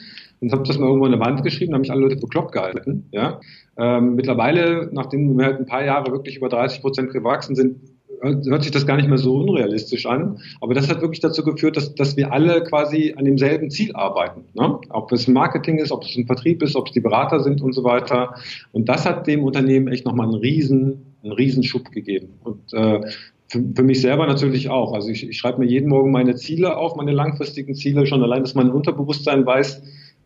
und 0.43 0.53
habe 0.53 0.65
das 0.65 0.77
mal 0.79 0.87
irgendwo 0.87 1.07
an 1.07 1.13
der 1.13 1.21
Wand 1.21 1.43
geschrieben, 1.45 1.73
haben 1.73 1.83
mich 1.83 1.93
alle 1.93 2.03
Leute 2.03 2.17
bekloppt 2.17 2.53
gehalten. 2.53 3.07
Ja? 3.13 3.41
Ähm, 3.79 4.17
mittlerweile, 4.17 4.91
nachdem 4.93 5.39
wir 5.39 5.47
halt 5.47 5.61
ein 5.61 5.67
paar 5.67 5.85
Jahre 5.85 6.11
wirklich 6.11 6.37
über 6.37 6.49
30 6.49 6.83
Prozent 6.83 7.13
gewachsen 7.13 7.55
sind, 7.55 7.77
hört 8.23 8.63
sich 8.63 8.73
das 8.73 8.87
gar 8.87 8.97
nicht 8.97 9.09
mehr 9.09 9.19
so 9.19 9.37
unrealistisch 9.37 10.07
an. 10.07 10.39
Aber 10.61 10.75
das 10.75 10.89
hat 10.89 11.01
wirklich 11.01 11.21
dazu 11.21 11.43
geführt, 11.45 11.77
dass, 11.77 11.95
dass 11.95 12.17
wir 12.17 12.33
alle 12.33 12.63
quasi 12.63 13.15
an 13.17 13.25
demselben 13.25 13.71
Ziel 13.71 13.95
arbeiten. 13.95 14.45
Ne? 14.55 14.79
Ob 14.91 15.11
es 15.13 15.27
Marketing 15.27 15.79
ist, 15.79 15.91
ob 15.91 16.05
es 16.05 16.17
ein 16.17 16.27
Vertrieb 16.27 16.63
ist, 16.63 16.77
ob 16.77 16.89
es 16.89 16.93
die 16.93 17.01
Berater 17.01 17.41
sind 17.41 17.63
und 17.63 17.73
so 17.73 17.85
weiter. 17.85 18.35
Und 18.73 18.89
das 18.89 19.07
hat 19.07 19.27
dem 19.27 19.43
Unternehmen 19.43 19.89
echt 19.89 20.05
nochmal 20.05 20.27
einen 20.27 20.37
riesen, 20.37 21.15
einen 21.23 21.33
riesen 21.33 21.63
Schub 21.65 21.91
gegeben. 21.91 22.35
Und 22.45 22.73
äh, 22.73 23.01
für, 23.49 23.63
für 23.75 23.83
mich 23.83 24.01
selber 24.01 24.27
natürlich 24.27 24.71
auch. 24.71 24.93
Also 24.93 25.09
ich, 25.09 25.29
ich 25.29 25.37
schreibe 25.37 25.59
mir 25.59 25.67
jeden 25.67 25.89
Morgen 25.89 26.11
meine 26.11 26.37
Ziele 26.37 26.77
auf, 26.77 26.97
meine 26.97 27.13
langfristigen 27.13 27.75
Ziele, 27.75 28.07
schon 28.07 28.23
allein, 28.23 28.43
dass 28.43 28.55
mein 28.55 28.71
Unterbewusstsein 28.71 29.45
weiß, 29.45 29.83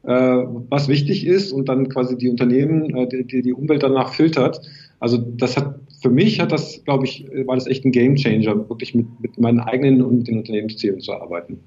was 0.06 0.88
wichtig 0.88 1.26
ist 1.26 1.52
und 1.52 1.68
dann 1.68 1.88
quasi 1.88 2.16
die 2.16 2.28
Unternehmen, 2.28 2.94
äh, 2.96 3.24
die, 3.24 3.42
die 3.42 3.52
Umwelt 3.52 3.82
danach 3.82 4.14
filtert. 4.14 4.60
Also 5.00 5.18
das 5.18 5.56
hat 5.56 5.80
für 6.00 6.10
mich 6.10 6.40
hat 6.40 6.52
das, 6.52 6.84
glaube 6.84 7.04
ich, 7.04 7.26
war 7.46 7.56
das 7.56 7.66
echt 7.66 7.84
ein 7.84 7.90
Game 7.90 8.16
Changer, 8.16 8.68
wirklich 8.68 8.94
mit, 8.94 9.06
mit 9.20 9.38
meinen 9.38 9.60
eigenen 9.60 10.02
und 10.02 10.28
den 10.28 10.38
Unternehmenszielen 10.38 11.00
zu 11.00 11.12
arbeiten. 11.12 11.58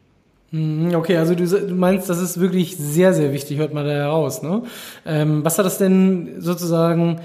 Hm, 0.52 0.96
okay, 0.96 1.18
also 1.18 1.36
du, 1.36 1.46
du, 1.46 1.76
meinst, 1.76 2.10
das 2.10 2.20
ist 2.22 2.40
wirklich 2.40 2.76
sehr, 2.76 3.14
sehr 3.14 3.34
wichtig, 3.34 3.58
hört 3.58 3.74
man 3.74 3.86
da 3.86 3.92
heraus. 3.92 4.42
Ne? 4.42 4.64
Ähm, 5.06 5.44
was 5.44 5.60
hat 5.60 5.66
das 5.66 5.78
denn 5.78 6.36
sozusagen, 6.40 7.20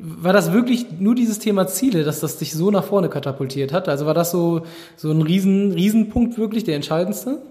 war 0.00 0.32
das 0.32 0.52
wirklich 0.52 0.86
nur 1.00 1.14
dieses 1.14 1.40
Thema 1.40 1.66
Ziele, 1.66 2.04
dass 2.04 2.20
das 2.20 2.38
dich 2.38 2.52
so 2.52 2.70
nach 2.70 2.84
vorne 2.84 3.08
katapultiert 3.08 3.72
hat? 3.72 3.88
Also 3.88 4.06
war 4.06 4.14
das 4.14 4.30
so, 4.30 4.62
so 4.96 5.10
ein 5.10 5.22
riesen, 5.22 5.72
Riesenpunkt 5.72 6.38
wirklich, 6.38 6.62
der 6.62 6.76
entscheidendste? 6.76 7.42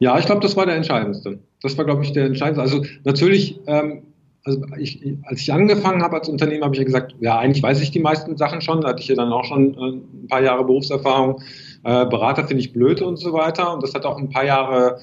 Ja, 0.00 0.18
ich 0.18 0.26
glaube, 0.26 0.40
das 0.40 0.56
war 0.56 0.66
der 0.66 0.76
entscheidendste. 0.76 1.40
Das 1.60 1.76
war, 1.76 1.84
glaube 1.84 2.04
ich, 2.04 2.12
der 2.12 2.26
entscheidendste. 2.26 2.62
Also 2.62 2.84
natürlich 3.04 3.60
ähm, 3.66 4.02
also 4.48 4.62
ich, 4.78 5.02
als 5.24 5.40
ich 5.40 5.52
angefangen 5.52 6.02
habe 6.02 6.16
als 6.16 6.28
Unternehmer, 6.28 6.66
habe 6.66 6.74
ich 6.74 6.78
ja 6.78 6.84
gesagt, 6.84 7.14
ja, 7.20 7.38
eigentlich 7.38 7.62
weiß 7.62 7.80
ich 7.82 7.90
die 7.90 8.00
meisten 8.00 8.36
Sachen 8.36 8.60
schon. 8.60 8.80
Da 8.80 8.88
hatte 8.88 9.00
ich 9.00 9.08
ja 9.08 9.14
dann 9.14 9.32
auch 9.32 9.44
schon 9.44 9.74
äh, 9.74 9.96
ein 9.96 10.26
paar 10.28 10.42
Jahre 10.42 10.64
Berufserfahrung. 10.64 11.42
Äh, 11.84 12.06
Berater 12.06 12.46
finde 12.46 12.62
ich 12.62 12.72
blöd 12.72 13.02
und 13.02 13.16
so 13.18 13.32
weiter. 13.32 13.74
Und 13.74 13.82
das 13.82 13.94
hat 13.94 14.06
auch 14.06 14.18
ein 14.18 14.30
paar 14.30 14.44
Jahre, 14.44 15.00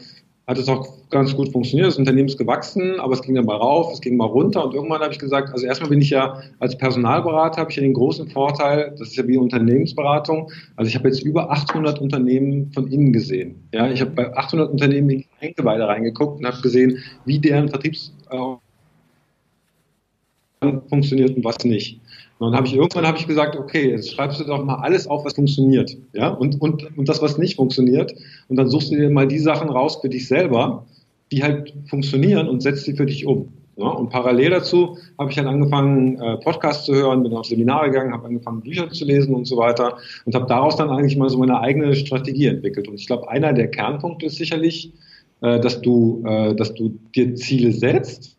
hat 0.47 0.59
es 0.59 0.67
auch 0.67 0.87
ganz 1.09 1.35
gut 1.35 1.51
funktioniert. 1.51 1.87
Das 1.87 1.97
Unternehmen 1.97 2.27
ist 2.27 2.37
gewachsen, 2.37 2.99
aber 2.99 3.13
es 3.13 3.21
ging 3.21 3.33
dann 3.33 3.45
mal 3.45 3.55
rauf, 3.55 3.91
es 3.93 4.01
ging 4.01 4.15
mal 4.15 4.25
runter. 4.25 4.63
Und 4.63 4.75
irgendwann 4.75 5.01
habe 5.01 5.11
ich 5.11 5.17
gesagt, 5.19 5.51
also 5.51 5.65
erstmal 5.65 5.89
bin 5.89 6.01
ich 6.01 6.11
ja 6.11 6.39
als 6.59 6.77
Personalberater, 6.77 7.61
habe 7.61 7.71
ich 7.71 7.77
ja 7.77 7.81
den 7.81 7.93
großen 7.93 8.27
Vorteil, 8.29 8.91
das 8.91 9.09
ist 9.09 9.15
ja 9.15 9.27
wie 9.27 9.37
Unternehmensberatung. 9.37 10.51
Also 10.75 10.89
ich 10.89 10.95
habe 10.95 11.07
jetzt 11.07 11.23
über 11.23 11.51
800 11.51 11.99
Unternehmen 11.99 12.71
von 12.73 12.87
innen 12.87 13.11
gesehen. 13.11 13.67
Ja, 13.73 13.89
ich 13.89 14.01
habe 14.01 14.11
bei 14.11 14.35
800 14.35 14.71
Unternehmen 14.71 15.09
in 15.09 15.17
die 15.19 15.27
Eingeweide 15.41 15.87
reingeguckt 15.87 16.39
und 16.39 16.45
habe 16.45 16.61
gesehen, 16.61 16.99
wie 17.25 17.39
deren 17.39 17.69
Vertriebs 17.69 18.13
äh, 18.29 18.55
funktioniert 20.89 21.35
und 21.35 21.43
was 21.43 21.63
nicht. 21.65 21.99
Und 22.37 22.51
dann 22.51 22.57
habe 22.57 22.67
ich 22.67 22.75
irgendwann 22.75 23.07
habe 23.07 23.17
ich 23.17 23.27
gesagt, 23.27 23.55
okay, 23.55 23.91
jetzt 23.91 24.11
schreibst 24.11 24.39
du 24.39 24.43
doch 24.43 24.63
mal 24.63 24.75
alles 24.75 25.07
auf, 25.07 25.23
was 25.23 25.33
funktioniert, 25.33 25.95
ja, 26.13 26.29
und, 26.29 26.59
und, 26.61 26.97
und 26.97 27.07
das, 27.07 27.21
was 27.21 27.37
nicht 27.37 27.55
funktioniert. 27.55 28.13
Und 28.49 28.57
dann 28.57 28.67
suchst 28.67 28.91
du 28.91 28.95
dir 28.95 29.09
mal 29.09 29.27
die 29.27 29.39
Sachen 29.39 29.69
raus 29.69 29.99
für 30.01 30.09
dich 30.09 30.27
selber, 30.27 30.85
die 31.31 31.43
halt 31.43 31.73
funktionieren 31.87 32.49
und 32.49 32.61
setzt 32.61 32.83
sie 32.83 32.95
für 32.95 33.05
dich 33.05 33.25
um. 33.25 33.49
Ja, 33.77 33.87
und 33.87 34.09
parallel 34.09 34.51
dazu 34.51 34.97
habe 35.19 35.31
ich 35.31 35.37
halt 35.37 35.47
angefangen, 35.47 36.17
äh, 36.17 36.37
Podcasts 36.37 36.85
zu 36.85 36.93
hören, 36.93 37.23
bin 37.23 37.33
auf 37.33 37.45
Seminare 37.45 37.89
gegangen, 37.89 38.13
habe 38.13 38.27
angefangen, 38.27 38.61
Bücher 38.61 38.89
zu 38.89 39.03
lesen 39.03 39.35
und 39.35 39.45
so 39.45 39.57
weiter 39.57 39.97
und 40.23 40.33
habe 40.33 40.45
daraus 40.45 40.77
dann 40.77 40.89
eigentlich 40.89 41.17
mal 41.17 41.29
so 41.29 41.37
meine 41.37 41.59
eigene 41.59 41.93
Strategie 41.93 42.47
entwickelt. 42.47 42.87
Und 42.87 42.95
ich 42.95 43.07
glaube, 43.07 43.29
einer 43.29 43.51
der 43.51 43.69
Kernpunkte 43.69 44.27
ist 44.27 44.37
sicherlich, 44.37 44.93
äh, 45.41 45.59
dass 45.59 45.81
du, 45.81 46.23
äh, 46.25 46.55
dass 46.55 46.73
du 46.73 46.97
dir 47.13 47.35
Ziele 47.35 47.73
setzt, 47.73 48.34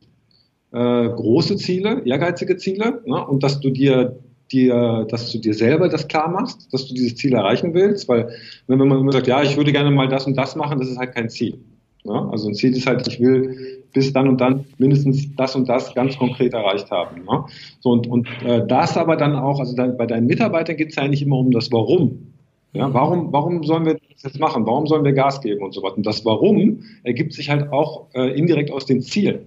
äh, 0.77 1.09
große 1.09 1.57
Ziele, 1.57 2.03
ehrgeizige 2.05 2.57
Ziele 2.57 3.01
ne? 3.07 3.27
und 3.27 3.43
dass 3.43 3.61
du 3.61 3.71
dir 3.71 4.17
dir, 4.53 5.07
dass 5.11 5.33
du 5.33 5.39
dir 5.39 5.55
selber 5.55 5.89
das 5.89 6.07
klar 6.07 6.29
machst, 6.29 6.73
dass 6.73 6.87
du 6.87 6.95
dieses 6.95 7.17
Ziel 7.17 7.35
erreichen 7.35 7.75
willst, 7.75 8.09
weil 8.09 8.29
wenn 8.69 8.79
man 8.79 9.01
immer 9.01 9.11
sagt, 9.11 9.27
ja, 9.27 9.43
ich 9.43 9.57
würde 9.57 9.73
gerne 9.73 9.91
mal 9.91 10.09
das 10.09 10.27
und 10.27 10.37
das 10.37 10.55
machen, 10.55 10.79
das 10.79 10.89
ist 10.89 10.99
halt 10.99 11.15
kein 11.15 11.29
Ziel. 11.29 11.59
Ne? 12.05 12.29
Also 12.31 12.49
ein 12.49 12.55
Ziel 12.55 12.77
ist 12.77 12.87
halt, 12.87 13.07
ich 13.09 13.19
will 13.19 13.83
bis 13.93 14.13
dann 14.13 14.29
und 14.29 14.41
dann 14.41 14.65
mindestens 14.79 15.35
das 15.35 15.57
und 15.57 15.69
das 15.69 15.95
ganz 15.95 16.17
konkret 16.17 16.55
erreicht 16.55 16.91
haben. 16.91 17.25
Ne? 17.25 17.45
So 17.81 17.91
und, 17.91 18.07
und 18.07 18.29
äh, 18.45 18.65
das 18.67 18.97
aber 18.97 19.17
dann 19.17 19.35
auch, 19.35 19.59
also 19.59 19.75
dann, 19.75 19.97
bei 19.97 20.07
deinen 20.07 20.27
Mitarbeitern 20.27 20.77
geht 20.77 20.91
es 20.91 20.97
ja 20.97 21.03
eigentlich 21.03 21.23
immer 21.23 21.39
um 21.39 21.51
das 21.51 21.73
Warum. 21.73 22.33
Ja, 22.73 22.93
warum, 22.93 23.33
warum 23.33 23.65
sollen 23.65 23.87
wir 23.87 23.95
das 23.95 24.23
jetzt 24.23 24.39
machen? 24.39 24.67
Warum 24.67 24.87
sollen 24.87 25.03
wir 25.03 25.15
Gas 25.15 25.41
geben 25.41 25.65
und 25.65 25.73
so 25.73 25.83
weiter? 25.83 25.97
Und 25.97 26.07
das 26.07 26.25
Warum 26.25 26.83
ergibt 27.05 27.33
sich 27.33 27.49
halt 27.49 27.73
auch 27.73 28.07
äh, 28.15 28.39
indirekt 28.39 28.71
aus 28.71 28.85
den 28.85 29.01
Zielen. 29.01 29.47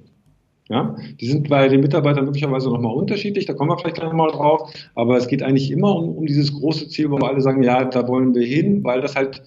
Ja, 0.70 0.96
die 1.20 1.26
sind 1.26 1.50
bei 1.50 1.68
den 1.68 1.82
Mitarbeitern 1.82 2.26
möglicherweise 2.26 2.70
nochmal 2.70 2.94
unterschiedlich, 2.94 3.48
da 3.48 3.54
kommen 3.54 3.72
wir 3.72 3.78
vielleicht 3.80 3.96
gleich 3.96 4.14
mal 4.14 4.30
drauf, 4.30 4.72
aber 4.94 5.18
es 5.18 5.28
geht 5.28 5.42
eigentlich 5.42 5.72
immer 5.72 5.96
um, 5.96 6.16
um 6.16 6.26
dieses 6.28 6.54
große 6.54 6.90
Ziel, 6.90 7.10
wo 7.10 7.18
wir 7.18 7.28
alle 7.28 7.42
sagen, 7.42 7.64
ja, 7.64 7.86
da 7.86 8.08
wollen 8.08 8.36
wir 8.36 8.46
hin, 8.46 8.84
weil 8.84 9.02
das 9.02 9.16
halt 9.16 9.42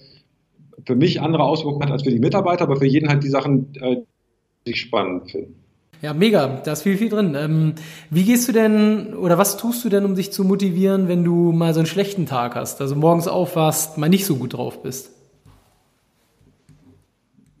für 0.85 0.95
mich 0.95 1.21
andere 1.21 1.43
Auswirkungen 1.43 1.85
hat 1.85 1.91
als 1.91 2.03
für 2.03 2.11
die 2.11 2.19
Mitarbeiter, 2.19 2.65
aber 2.65 2.75
für 2.75 2.85
jeden 2.85 3.07
halt 3.07 3.23
die 3.23 3.29
Sachen, 3.29 3.73
äh, 3.79 4.01
die 4.67 4.71
ich 4.71 4.81
spannend 4.81 5.31
finden. 5.31 5.55
Ja, 6.01 6.13
mega, 6.13 6.61
da 6.65 6.73
ist 6.73 6.81
viel, 6.81 6.97
viel 6.97 7.07
drin. 7.07 7.33
Ähm, 7.39 7.75
wie 8.09 8.23
gehst 8.23 8.49
du 8.49 8.51
denn 8.51 9.13
oder 9.13 9.37
was 9.37 9.55
tust 9.55 9.85
du 9.85 9.89
denn, 9.89 10.03
um 10.03 10.15
dich 10.15 10.33
zu 10.33 10.43
motivieren, 10.43 11.07
wenn 11.07 11.23
du 11.23 11.53
mal 11.53 11.73
so 11.73 11.79
einen 11.79 11.87
schlechten 11.87 12.25
Tag 12.25 12.55
hast, 12.55 12.81
also 12.81 12.97
morgens 12.97 13.29
aufwachst, 13.29 13.97
mal 13.97 14.09
nicht 14.09 14.25
so 14.25 14.35
gut 14.35 14.55
drauf 14.55 14.83
bist? 14.83 15.11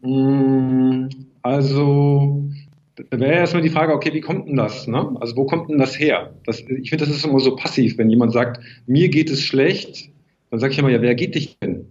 Mm, 0.01 1.07
also 1.41 2.49
da 2.95 3.19
wäre 3.19 3.33
erstmal 3.33 3.63
die 3.63 3.69
Frage, 3.69 3.93
okay, 3.93 4.13
wie 4.13 4.21
kommt 4.21 4.47
denn 4.47 4.55
das? 4.55 4.87
Ne? 4.87 5.15
Also 5.19 5.35
wo 5.35 5.45
kommt 5.45 5.69
denn 5.69 5.79
das 5.79 5.97
her? 5.97 6.33
Das, 6.45 6.59
ich 6.59 6.89
finde, 6.89 7.05
das 7.05 7.15
ist 7.15 7.25
immer 7.25 7.39
so 7.39 7.55
passiv, 7.55 7.97
wenn 7.97 8.09
jemand 8.09 8.33
sagt, 8.33 8.61
mir 8.85 9.09
geht 9.09 9.29
es 9.31 9.41
schlecht, 9.41 10.09
dann 10.51 10.59
sage 10.59 10.73
ich 10.73 10.79
immer, 10.79 10.89
ja, 10.89 11.01
wer 11.01 11.15
geht 11.15 11.35
dich 11.35 11.57
denn? 11.59 11.85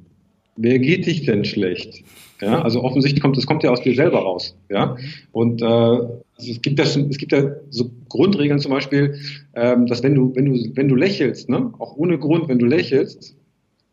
Wer 0.57 0.79
geht 0.79 1.07
dich 1.07 1.25
denn 1.25 1.45
schlecht? 1.45 2.05
Ja, 2.41 2.61
also 2.61 2.83
offensichtlich 2.83 3.23
kommt 3.23 3.37
das 3.37 3.47
kommt 3.47 3.63
ja 3.63 3.71
aus 3.71 3.83
dir 3.83 3.95
selber 3.95 4.19
raus. 4.19 4.57
Ja, 4.69 4.97
und 5.31 5.63
äh, 5.63 5.65
also 5.65 6.21
es 6.39 6.61
gibt 6.61 6.79
ja 6.79 6.85
es 6.85 7.19
gibt 7.19 7.33
ja 7.33 7.53
so 7.71 7.91
Grundregeln 8.09 8.59
zum 8.59 8.73
Beispiel, 8.73 9.15
ähm, 9.55 9.87
dass 9.87 10.03
wenn 10.03 10.15
du 10.15 10.35
wenn 10.35 10.47
du 10.47 10.73
wenn 10.75 10.89
du 10.89 10.97
lächelst, 10.97 11.49
ne, 11.49 11.73
auch 11.79 11.97
ohne 11.97 12.19
Grund, 12.19 12.49
wenn 12.49 12.59
du 12.59 12.67
lächelst, 12.67 13.37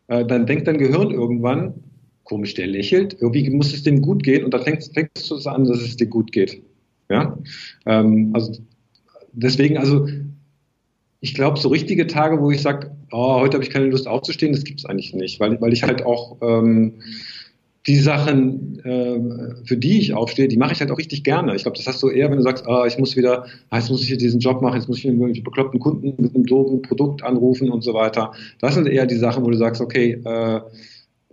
äh, 0.08 0.24
dann 0.26 0.46
denkt 0.46 0.66
dein 0.66 0.78
Gehirn 0.78 1.12
irgendwann, 1.12 1.74
komisch, 2.24 2.54
der 2.54 2.66
lächelt, 2.66 3.16
irgendwie 3.20 3.48
muss 3.50 3.72
es 3.72 3.84
dem 3.84 4.02
gut 4.02 4.24
gehen 4.24 4.44
und 4.44 4.52
dann 4.52 4.62
fängst, 4.62 4.94
fängst 4.94 5.30
du 5.30 5.36
es 5.36 5.46
an, 5.46 5.64
dass 5.64 5.80
es 5.80 5.96
dir 5.96 6.06
gut 6.06 6.32
geht. 6.32 6.60
Ja? 7.10 7.36
Ähm, 7.86 8.30
also 8.32 8.58
deswegen, 9.32 9.76
also 9.76 10.06
ich 11.20 11.34
glaube, 11.34 11.58
so 11.58 11.68
richtige 11.68 12.06
Tage, 12.06 12.40
wo 12.40 12.50
ich 12.50 12.62
sage, 12.62 12.90
oh, 13.12 13.40
heute 13.40 13.54
habe 13.54 13.64
ich 13.64 13.70
keine 13.70 13.86
Lust 13.86 14.08
aufzustehen, 14.08 14.52
das 14.52 14.64
gibt 14.64 14.80
es 14.80 14.86
eigentlich 14.86 15.12
nicht, 15.14 15.40
weil, 15.40 15.60
weil 15.60 15.72
ich 15.72 15.82
halt 15.82 16.04
auch 16.06 16.38
ähm, 16.40 16.94
die 17.86 17.96
Sachen, 17.96 18.78
äh, 18.84 19.64
für 19.64 19.76
die 19.76 19.98
ich 19.98 20.14
aufstehe, 20.14 20.48
die 20.48 20.56
mache 20.56 20.72
ich 20.72 20.80
halt 20.80 20.90
auch 20.90 20.98
richtig 20.98 21.24
gerne. 21.24 21.56
Ich 21.56 21.62
glaube, 21.62 21.76
das 21.76 21.86
hast 21.86 22.02
du 22.02 22.08
eher, 22.08 22.30
wenn 22.30 22.36
du 22.36 22.42
sagst, 22.42 22.66
ah, 22.66 22.86
ich 22.86 22.98
muss 22.98 23.16
wieder, 23.16 23.46
ah, 23.70 23.78
jetzt 23.78 23.90
muss 23.90 24.02
ich 24.02 24.16
diesen 24.18 24.40
Job 24.40 24.60
machen, 24.60 24.76
jetzt 24.76 24.88
muss 24.88 24.98
ich 24.98 25.06
irgendwelche 25.06 25.42
bekloppten 25.42 25.80
Kunden 25.80 26.14
mit 26.18 26.34
einem 26.34 26.44
doofen 26.44 26.82
Produkt 26.82 27.22
anrufen 27.22 27.70
und 27.70 27.82
so 27.82 27.94
weiter. 27.94 28.32
Das 28.60 28.74
sind 28.74 28.86
eher 28.86 29.06
die 29.06 29.16
Sachen, 29.16 29.44
wo 29.44 29.50
du 29.50 29.56
sagst, 29.56 29.80
okay, 29.80 30.20
äh, 30.24 30.60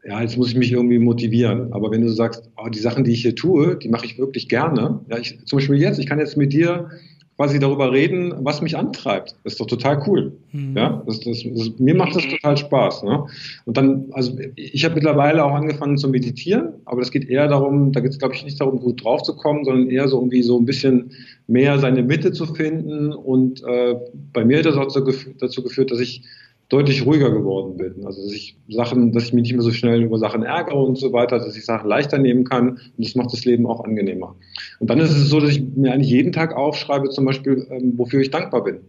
ja, 0.07 0.21
jetzt 0.21 0.37
muss 0.37 0.49
ich 0.49 0.55
mich 0.55 0.71
irgendwie 0.71 0.99
motivieren. 0.99 1.73
Aber 1.73 1.91
wenn 1.91 2.01
du 2.01 2.09
sagst, 2.09 2.49
oh, 2.55 2.69
die 2.69 2.79
Sachen, 2.79 3.03
die 3.03 3.11
ich 3.11 3.23
hier 3.23 3.35
tue, 3.35 3.75
die 3.75 3.89
mache 3.89 4.05
ich 4.05 4.17
wirklich 4.17 4.47
gerne. 4.47 5.01
Ja, 5.09 5.17
ich, 5.17 5.37
zum 5.45 5.57
Beispiel 5.57 5.75
jetzt, 5.75 5.99
ich 5.99 6.07
kann 6.07 6.19
jetzt 6.19 6.37
mit 6.37 6.53
dir 6.53 6.89
quasi 7.35 7.59
darüber 7.59 7.91
reden, 7.91 8.33
was 8.39 8.61
mich 8.61 8.77
antreibt. 8.77 9.35
Das 9.43 9.53
ist 9.53 9.59
doch 9.59 9.67
total 9.67 10.01
cool. 10.07 10.31
Mhm. 10.53 10.77
Ja, 10.77 11.03
das, 11.05 11.19
das, 11.19 11.43
das, 11.43 11.71
mir 11.77 11.93
macht 11.93 12.15
das 12.15 12.25
total 12.25 12.55
Spaß. 12.55 13.03
Ne? 13.03 13.25
Und 13.65 13.75
dann, 13.75 14.05
also 14.13 14.35
ich 14.55 14.85
habe 14.85 14.95
mittlerweile 14.95 15.43
auch 15.43 15.53
angefangen 15.53 15.97
zu 15.97 16.09
meditieren, 16.09 16.75
aber 16.85 17.01
das 17.01 17.11
geht 17.11 17.29
eher 17.29 17.49
darum, 17.49 17.91
da 17.91 17.99
geht 17.99 18.11
es 18.11 18.17
glaube 18.17 18.33
ich 18.33 18.45
nicht 18.45 18.59
darum, 18.61 18.79
gut 18.79 19.03
drauf 19.03 19.23
zu 19.23 19.35
kommen, 19.35 19.65
sondern 19.65 19.89
eher 19.89 20.07
so 20.07 20.17
irgendwie 20.17 20.41
so 20.41 20.57
ein 20.57 20.65
bisschen 20.65 21.11
mehr 21.47 21.77
seine 21.79 22.01
Mitte 22.01 22.31
zu 22.31 22.45
finden. 22.47 23.11
Und 23.11 23.61
äh, 23.63 23.95
bei 24.31 24.45
mir 24.45 24.59
hat 24.59 24.65
das 24.65 24.77
auch 24.77 24.87
dazu 24.87 25.63
geführt, 25.63 25.91
dass 25.91 25.99
ich 25.99 26.23
deutlich 26.69 27.05
ruhiger 27.05 27.31
geworden 27.31 27.77
bin. 27.77 28.05
Also 28.05 28.23
dass 28.23 28.33
ich 28.33 28.57
Sachen, 28.67 29.11
dass 29.13 29.25
ich 29.25 29.33
mich 29.33 29.43
nicht 29.43 29.53
mehr 29.53 29.61
so 29.61 29.71
schnell 29.71 30.03
über 30.03 30.17
Sachen 30.17 30.43
ärgere 30.43 30.75
und 30.75 30.97
so 30.97 31.13
weiter, 31.13 31.39
dass 31.39 31.55
ich 31.55 31.65
Sachen 31.65 31.87
leichter 31.87 32.17
nehmen 32.17 32.43
kann 32.43 32.69
und 32.69 32.81
das 32.97 33.15
macht 33.15 33.31
das 33.31 33.45
Leben 33.45 33.65
auch 33.65 33.83
angenehmer. 33.83 34.35
Und 34.79 34.89
dann 34.89 34.99
ist 34.99 35.11
es 35.11 35.29
so, 35.29 35.39
dass 35.39 35.51
ich 35.51 35.63
mir 35.75 35.93
eigentlich 35.93 36.11
jeden 36.11 36.33
Tag 36.33 36.55
aufschreibe, 36.55 37.09
zum 37.09 37.25
Beispiel, 37.25 37.65
ähm, 37.69 37.93
wofür 37.97 38.19
ich 38.19 38.31
dankbar 38.31 38.63
bin. 38.63 38.79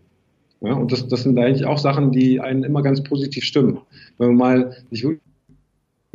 Ja, 0.60 0.72
und 0.72 0.90
das, 0.90 1.06
das 1.06 1.22
sind 1.22 1.38
eigentlich 1.38 1.66
auch 1.66 1.78
Sachen, 1.78 2.10
die 2.10 2.40
einen 2.40 2.64
immer 2.64 2.82
ganz 2.82 3.02
positiv 3.02 3.44
stimmen. 3.44 3.78
Wenn 4.18 4.34
man 4.34 4.36
mal 4.36 4.76
sich 4.90 5.04
wirklich 5.04 5.20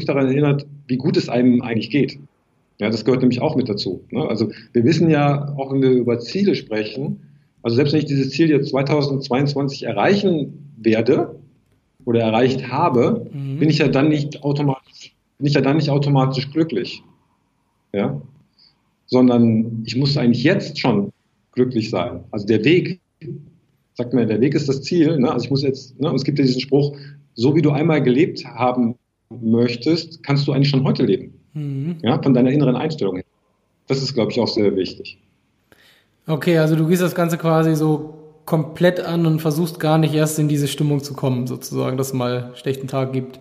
daran 0.05 0.27
erinnert, 0.27 0.65
wie 0.87 0.97
gut 0.97 1.15
es 1.15 1.29
einem 1.29 1.61
eigentlich 1.61 1.89
geht. 1.89 2.19
Ja, 2.79 2.89
das 2.89 3.05
gehört 3.05 3.21
nämlich 3.21 3.41
auch 3.41 3.55
mit 3.55 3.69
dazu. 3.69 4.03
Ne? 4.11 4.27
Also 4.27 4.51
wir 4.73 4.83
wissen 4.83 5.09
ja, 5.09 5.53
auch 5.55 5.71
wenn 5.71 5.81
wir 5.81 5.91
über 5.91 6.19
Ziele 6.19 6.55
sprechen, 6.55 7.21
also 7.61 7.77
selbst 7.77 7.93
wenn 7.93 7.99
ich 7.99 8.05
dieses 8.07 8.31
Ziel 8.31 8.49
jetzt 8.49 8.69
2022 8.69 9.83
erreichen 9.83 10.73
werde, 10.77 11.39
oder 12.05 12.21
erreicht 12.21 12.67
habe, 12.69 13.29
mhm. 13.31 13.59
bin 13.59 13.69
ich 13.69 13.79
ja 13.79 13.87
dann 13.87 14.09
nicht 14.09 14.43
automatisch, 14.43 15.15
bin 15.37 15.47
ich 15.47 15.53
ja 15.53 15.61
dann 15.61 15.77
nicht 15.77 15.89
automatisch 15.89 16.51
glücklich. 16.51 17.03
Ja? 17.93 18.19
Sondern 19.05 19.83
ich 19.85 19.95
muss 19.95 20.17
eigentlich 20.17 20.43
jetzt 20.43 20.79
schon 20.79 21.11
glücklich 21.51 21.89
sein. 21.89 22.23
Also 22.31 22.45
der 22.47 22.63
Weg, 22.63 22.99
sagt 23.93 24.13
man, 24.13 24.27
der 24.27 24.41
Weg 24.41 24.55
ist 24.55 24.67
das 24.67 24.81
Ziel. 24.81 25.17
Ne? 25.19 25.31
Also 25.31 25.45
ich 25.45 25.51
muss 25.51 25.63
jetzt, 25.63 25.99
ne? 25.99 26.09
es 26.13 26.23
gibt 26.23 26.39
ja 26.39 26.45
diesen 26.45 26.61
Spruch, 26.61 26.97
so 27.35 27.55
wie 27.55 27.61
du 27.61 27.71
einmal 27.71 28.01
gelebt 28.01 28.43
haben 28.45 28.95
möchtest, 29.29 30.23
kannst 30.23 30.47
du 30.47 30.51
eigentlich 30.51 30.69
schon 30.69 30.83
heute 30.83 31.03
leben. 31.03 31.33
Mhm. 31.53 31.97
Ja? 32.01 32.21
Von 32.21 32.33
deiner 32.33 32.51
inneren 32.51 32.75
Einstellung 32.75 33.15
her. 33.15 33.25
Das 33.87 34.01
ist, 34.01 34.13
glaube 34.13 34.31
ich, 34.31 34.39
auch 34.39 34.47
sehr 34.47 34.75
wichtig. 34.75 35.19
Okay, 36.25 36.57
also 36.57 36.75
du 36.75 36.87
gehst 36.87 37.01
das 37.01 37.13
Ganze 37.13 37.37
quasi 37.37 37.75
so 37.75 38.22
komplett 38.45 38.99
an 38.99 39.25
und 39.25 39.39
versuchst 39.39 39.79
gar 39.79 39.97
nicht 39.97 40.13
erst 40.13 40.39
in 40.39 40.47
diese 40.47 40.67
Stimmung 40.67 41.01
zu 41.01 41.13
kommen, 41.13 41.47
sozusagen, 41.47 41.97
dass 41.97 42.07
es 42.07 42.13
mal 42.13 42.43
einen 42.45 42.55
schlechten 42.55 42.87
Tag 42.87 43.13
gibt? 43.13 43.39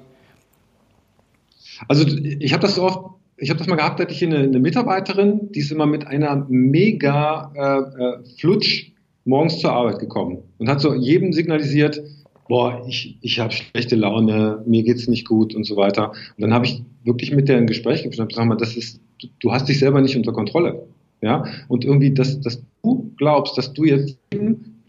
Also 1.88 2.06
ich 2.06 2.52
habe 2.52 2.62
das 2.62 2.78
oft, 2.78 3.00
ich 3.37 3.50
habe 3.50 3.59
das 3.59 3.66
mal 3.66 3.76
gehabt, 3.76 3.99
da 3.99 4.04
hatte 4.04 4.14
ich 4.14 4.25
eine, 4.25 4.38
eine, 4.38 4.61
Mitarbeiterin, 4.61 5.50
die 5.52 5.61
ist 5.61 5.73
immer 5.73 5.87
mit 5.87 6.06
einer 6.06 6.47
mega 6.49 7.52
äh, 7.54 8.02
äh, 8.02 8.25
Flutsch 8.38 8.92
morgens 9.25 9.59
zur 9.59 9.73
Arbeit 9.73 9.99
gekommen 9.99 10.38
und 10.59 10.68
hat 10.68 10.80
so 10.80 10.94
jedem 10.94 11.32
signalisiert, 11.32 12.00
boah, 12.49 12.85
ich, 12.87 13.18
ich 13.21 13.40
habe 13.40 13.52
schlechte 13.52 13.97
Laune, 13.97 14.62
mir 14.66 14.82
geht's 14.82 15.09
nicht 15.09 15.26
gut 15.26 15.54
und 15.54 15.64
so 15.64 15.76
weiter. 15.76 16.11
Und 16.11 16.42
dann 16.42 16.52
habe 16.52 16.66
ich 16.66 16.82
wirklich 17.04 17.32
mit 17.32 17.49
der 17.49 17.56
ein 17.56 17.66
Gespräch 17.66 18.02
geführt 18.02 18.21
und 18.21 18.28
gesagt, 18.28 18.49
mal, 18.49 18.56
das 18.56 18.76
ist, 18.76 19.00
du, 19.21 19.28
du 19.40 19.52
hast 19.52 19.68
dich 19.68 19.78
selber 19.78 20.00
nicht 20.00 20.16
unter 20.16 20.32
Kontrolle. 20.32 20.87
Ja, 21.23 21.44
und 21.68 21.85
irgendwie, 21.85 22.12
dass, 22.12 22.40
dass 22.40 22.61
du 22.82 23.12
glaubst, 23.16 23.56
dass 23.56 23.73
du 23.73 23.85
jetzt 23.85 24.18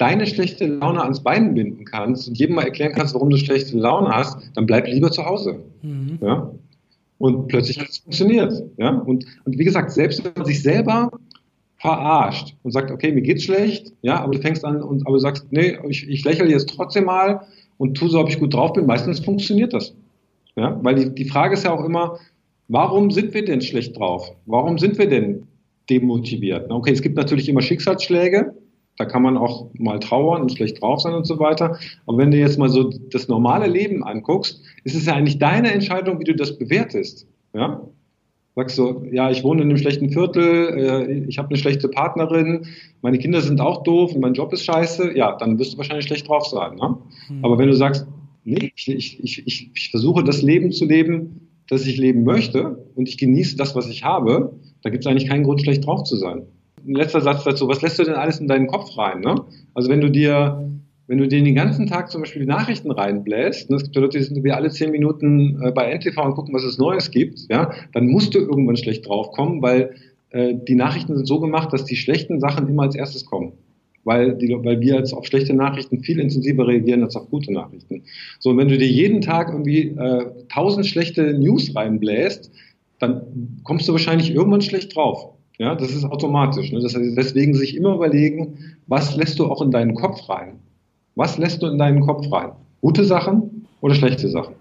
deine 0.03 0.27
schlechte 0.27 0.65
Laune 0.65 1.01
ans 1.01 1.23
Bein 1.23 1.53
binden 1.53 1.85
kannst 1.85 2.27
und 2.27 2.37
jedem 2.37 2.55
mal 2.55 2.65
erklären 2.65 2.91
kannst, 2.91 3.13
warum 3.13 3.29
du 3.29 3.37
schlechte 3.37 3.77
Laune 3.77 4.09
hast, 4.09 4.37
dann 4.53 4.65
bleib 4.65 4.85
lieber 4.85 5.09
zu 5.11 5.25
Hause. 5.25 5.63
Mhm. 5.81 6.19
Ja? 6.21 6.51
Und 7.19 7.47
plötzlich 7.47 7.79
hat 7.79 7.87
es 7.87 7.99
funktioniert. 7.99 8.51
Ja? 8.75 8.89
Und, 8.89 9.25
und 9.45 9.57
wie 9.57 9.63
gesagt, 9.63 9.91
selbst 9.91 10.21
wenn 10.25 10.33
man 10.35 10.43
sich 10.43 10.61
selber 10.61 11.09
verarscht 11.77 12.53
und 12.63 12.71
sagt, 12.71 12.91
okay, 12.91 13.13
mir 13.13 13.21
geht's 13.21 13.43
schlecht, 13.43 13.93
ja, 14.01 14.19
aber 14.19 14.33
du 14.33 14.41
fängst 14.41 14.65
an 14.65 14.81
und 14.81 15.07
aber 15.07 15.19
sagst, 15.21 15.47
nee, 15.51 15.77
ich, 15.87 16.09
ich 16.09 16.25
lächle 16.25 16.49
jetzt 16.49 16.69
trotzdem 16.69 17.05
mal 17.05 17.41
und 17.77 17.95
tu 17.95 18.09
so, 18.09 18.19
ob 18.19 18.27
ich 18.27 18.39
gut 18.39 18.53
drauf 18.53 18.73
bin, 18.73 18.85
meistens 18.85 19.21
funktioniert 19.21 19.73
das. 19.73 19.95
Ja? 20.57 20.77
Weil 20.83 20.95
die, 20.95 21.15
die 21.15 21.29
Frage 21.29 21.53
ist 21.53 21.63
ja 21.63 21.71
auch 21.71 21.85
immer, 21.85 22.19
warum 22.67 23.09
sind 23.09 23.33
wir 23.33 23.45
denn 23.45 23.61
schlecht 23.61 23.97
drauf? 23.97 24.35
Warum 24.47 24.77
sind 24.77 24.97
wir 24.97 25.07
denn 25.07 25.43
demotiviert? 25.89 26.69
Okay, 26.69 26.91
es 26.91 27.01
gibt 27.01 27.15
natürlich 27.15 27.47
immer 27.47 27.61
Schicksalsschläge, 27.61 28.53
da 28.97 29.05
kann 29.05 29.23
man 29.23 29.37
auch 29.37 29.69
mal 29.73 29.99
trauern 29.99 30.41
und 30.41 30.51
schlecht 30.51 30.81
drauf 30.81 31.01
sein 31.01 31.13
und 31.13 31.25
so 31.25 31.39
weiter. 31.39 31.77
Aber 32.05 32.17
wenn 32.17 32.31
du 32.31 32.37
jetzt 32.37 32.59
mal 32.59 32.69
so 32.69 32.91
das 33.11 33.27
normale 33.27 33.67
Leben 33.67 34.03
anguckst, 34.03 34.61
ist 34.83 34.95
es 34.95 35.05
ja 35.05 35.15
eigentlich 35.15 35.39
deine 35.39 35.71
Entscheidung, 35.71 36.19
wie 36.19 36.25
du 36.25 36.35
das 36.35 36.57
bewertest. 36.57 37.27
Ja? 37.53 37.81
Sagst 38.55 38.77
du, 38.77 39.07
ja, 39.11 39.31
ich 39.31 39.43
wohne 39.43 39.63
in 39.63 39.69
einem 39.69 39.79
schlechten 39.79 40.11
Viertel, 40.11 40.77
äh, 40.77 41.25
ich 41.27 41.39
habe 41.39 41.47
eine 41.49 41.57
schlechte 41.57 41.89
Partnerin, 41.89 42.67
meine 43.01 43.17
Kinder 43.17 43.41
sind 43.41 43.59
auch 43.59 43.81
doof 43.81 44.13
und 44.13 44.21
mein 44.21 44.35
Job 44.35 44.53
ist 44.53 44.63
scheiße, 44.63 45.17
ja, 45.17 45.35
dann 45.37 45.57
wirst 45.57 45.73
du 45.73 45.77
wahrscheinlich 45.77 46.05
schlecht 46.05 46.27
drauf 46.27 46.45
sein. 46.45 46.75
Ne? 46.75 46.97
Mhm. 47.29 47.45
Aber 47.45 47.57
wenn 47.57 47.67
du 47.67 47.75
sagst, 47.75 48.05
nee, 48.43 48.71
ich, 48.75 48.87
ich, 48.87 49.23
ich, 49.23 49.71
ich 49.73 49.89
versuche 49.89 50.23
das 50.23 50.43
Leben 50.43 50.71
zu 50.71 50.85
leben, 50.85 51.49
das 51.67 51.87
ich 51.87 51.97
leben 51.97 52.25
möchte 52.25 52.85
und 52.93 53.09
ich 53.09 53.17
genieße 53.17 53.57
das, 53.57 53.75
was 53.75 53.89
ich 53.89 54.03
habe, 54.03 54.53
da 54.83 54.91
gibt 54.91 55.03
es 55.03 55.09
eigentlich 55.09 55.27
keinen 55.27 55.45
Grund, 55.45 55.61
schlecht 55.61 55.87
drauf 55.87 56.03
zu 56.03 56.15
sein 56.15 56.43
ein 56.85 56.95
letzter 56.95 57.21
Satz 57.21 57.43
dazu. 57.43 57.67
Was 57.67 57.81
lässt 57.81 57.99
du 57.99 58.03
denn 58.03 58.15
alles 58.15 58.39
in 58.39 58.47
deinen 58.47 58.67
Kopf 58.67 58.97
rein? 58.97 59.21
Ne? 59.21 59.35
Also 59.73 59.89
wenn 59.89 60.01
du 60.01 60.09
dir, 60.09 60.69
wenn 61.07 61.17
du 61.17 61.27
dir 61.27 61.43
den 61.43 61.55
ganzen 61.55 61.87
Tag 61.87 62.09
zum 62.11 62.21
Beispiel 62.21 62.43
die 62.43 62.47
Nachrichten 62.47 62.91
reinbläst, 62.91 63.69
ne, 63.69 63.77
es 63.77 63.83
gibt 63.83 63.95
ja 63.95 64.01
Leute, 64.01 64.17
die 64.17 64.23
sind 64.23 64.43
wie 64.43 64.51
alle 64.51 64.69
zehn 64.69 64.91
Minuten 64.91 65.61
äh, 65.61 65.71
bei 65.71 65.93
NTV 65.93 66.17
und 66.25 66.35
gucken, 66.35 66.53
was 66.53 66.63
es 66.63 66.77
Neues 66.77 67.11
gibt, 67.11 67.39
ja, 67.49 67.71
dann 67.93 68.07
musst 68.07 68.33
du 68.35 68.39
irgendwann 68.39 68.77
schlecht 68.77 69.07
draufkommen, 69.07 69.61
weil 69.61 69.95
äh, 70.29 70.55
die 70.67 70.75
Nachrichten 70.75 71.15
sind 71.15 71.27
so 71.27 71.39
gemacht, 71.39 71.71
dass 71.73 71.85
die 71.85 71.95
schlechten 71.95 72.39
Sachen 72.39 72.67
immer 72.67 72.83
als 72.83 72.95
erstes 72.95 73.25
kommen. 73.25 73.53
Weil, 74.05 74.35
die, 74.35 74.49
weil 74.49 74.81
wir 74.81 74.95
jetzt 74.95 75.13
auf 75.13 75.25
schlechte 75.25 75.53
Nachrichten 75.53 76.03
viel 76.03 76.19
intensiver 76.19 76.67
reagieren 76.67 77.03
als 77.03 77.15
auf 77.15 77.29
gute 77.29 77.53
Nachrichten. 77.53 78.03
So, 78.39 78.49
und 78.49 78.57
wenn 78.57 78.67
du 78.67 78.77
dir 78.77 78.87
jeden 78.87 79.21
Tag 79.21 79.47
irgendwie 79.47 79.95
äh, 79.97 80.25
tausend 80.49 80.85
schlechte 80.85 81.33
News 81.33 81.73
reinbläst, 81.73 82.51
dann 82.99 83.61
kommst 83.63 83.87
du 83.87 83.93
wahrscheinlich 83.93 84.33
irgendwann 84.33 84.61
schlecht 84.61 84.93
drauf. 84.93 85.32
Ja, 85.57 85.75
das 85.75 85.91
ist 85.91 86.05
automatisch. 86.05 86.71
Ne? 86.71 86.79
Das 86.79 86.95
heißt, 86.95 87.15
deswegen 87.17 87.53
sich 87.53 87.75
immer 87.75 87.95
überlegen, 87.95 88.75
was 88.87 89.15
lässt 89.15 89.39
du 89.39 89.45
auch 89.45 89.61
in 89.61 89.71
deinen 89.71 89.95
Kopf 89.95 90.27
rein? 90.29 90.59
Was 91.15 91.37
lässt 91.37 91.61
du 91.61 91.67
in 91.67 91.77
deinen 91.77 92.01
Kopf 92.01 92.31
rein? 92.31 92.53
Gute 92.81 93.05
Sachen 93.05 93.67
oder 93.81 93.93
schlechte 93.93 94.27
Sachen? 94.29 94.55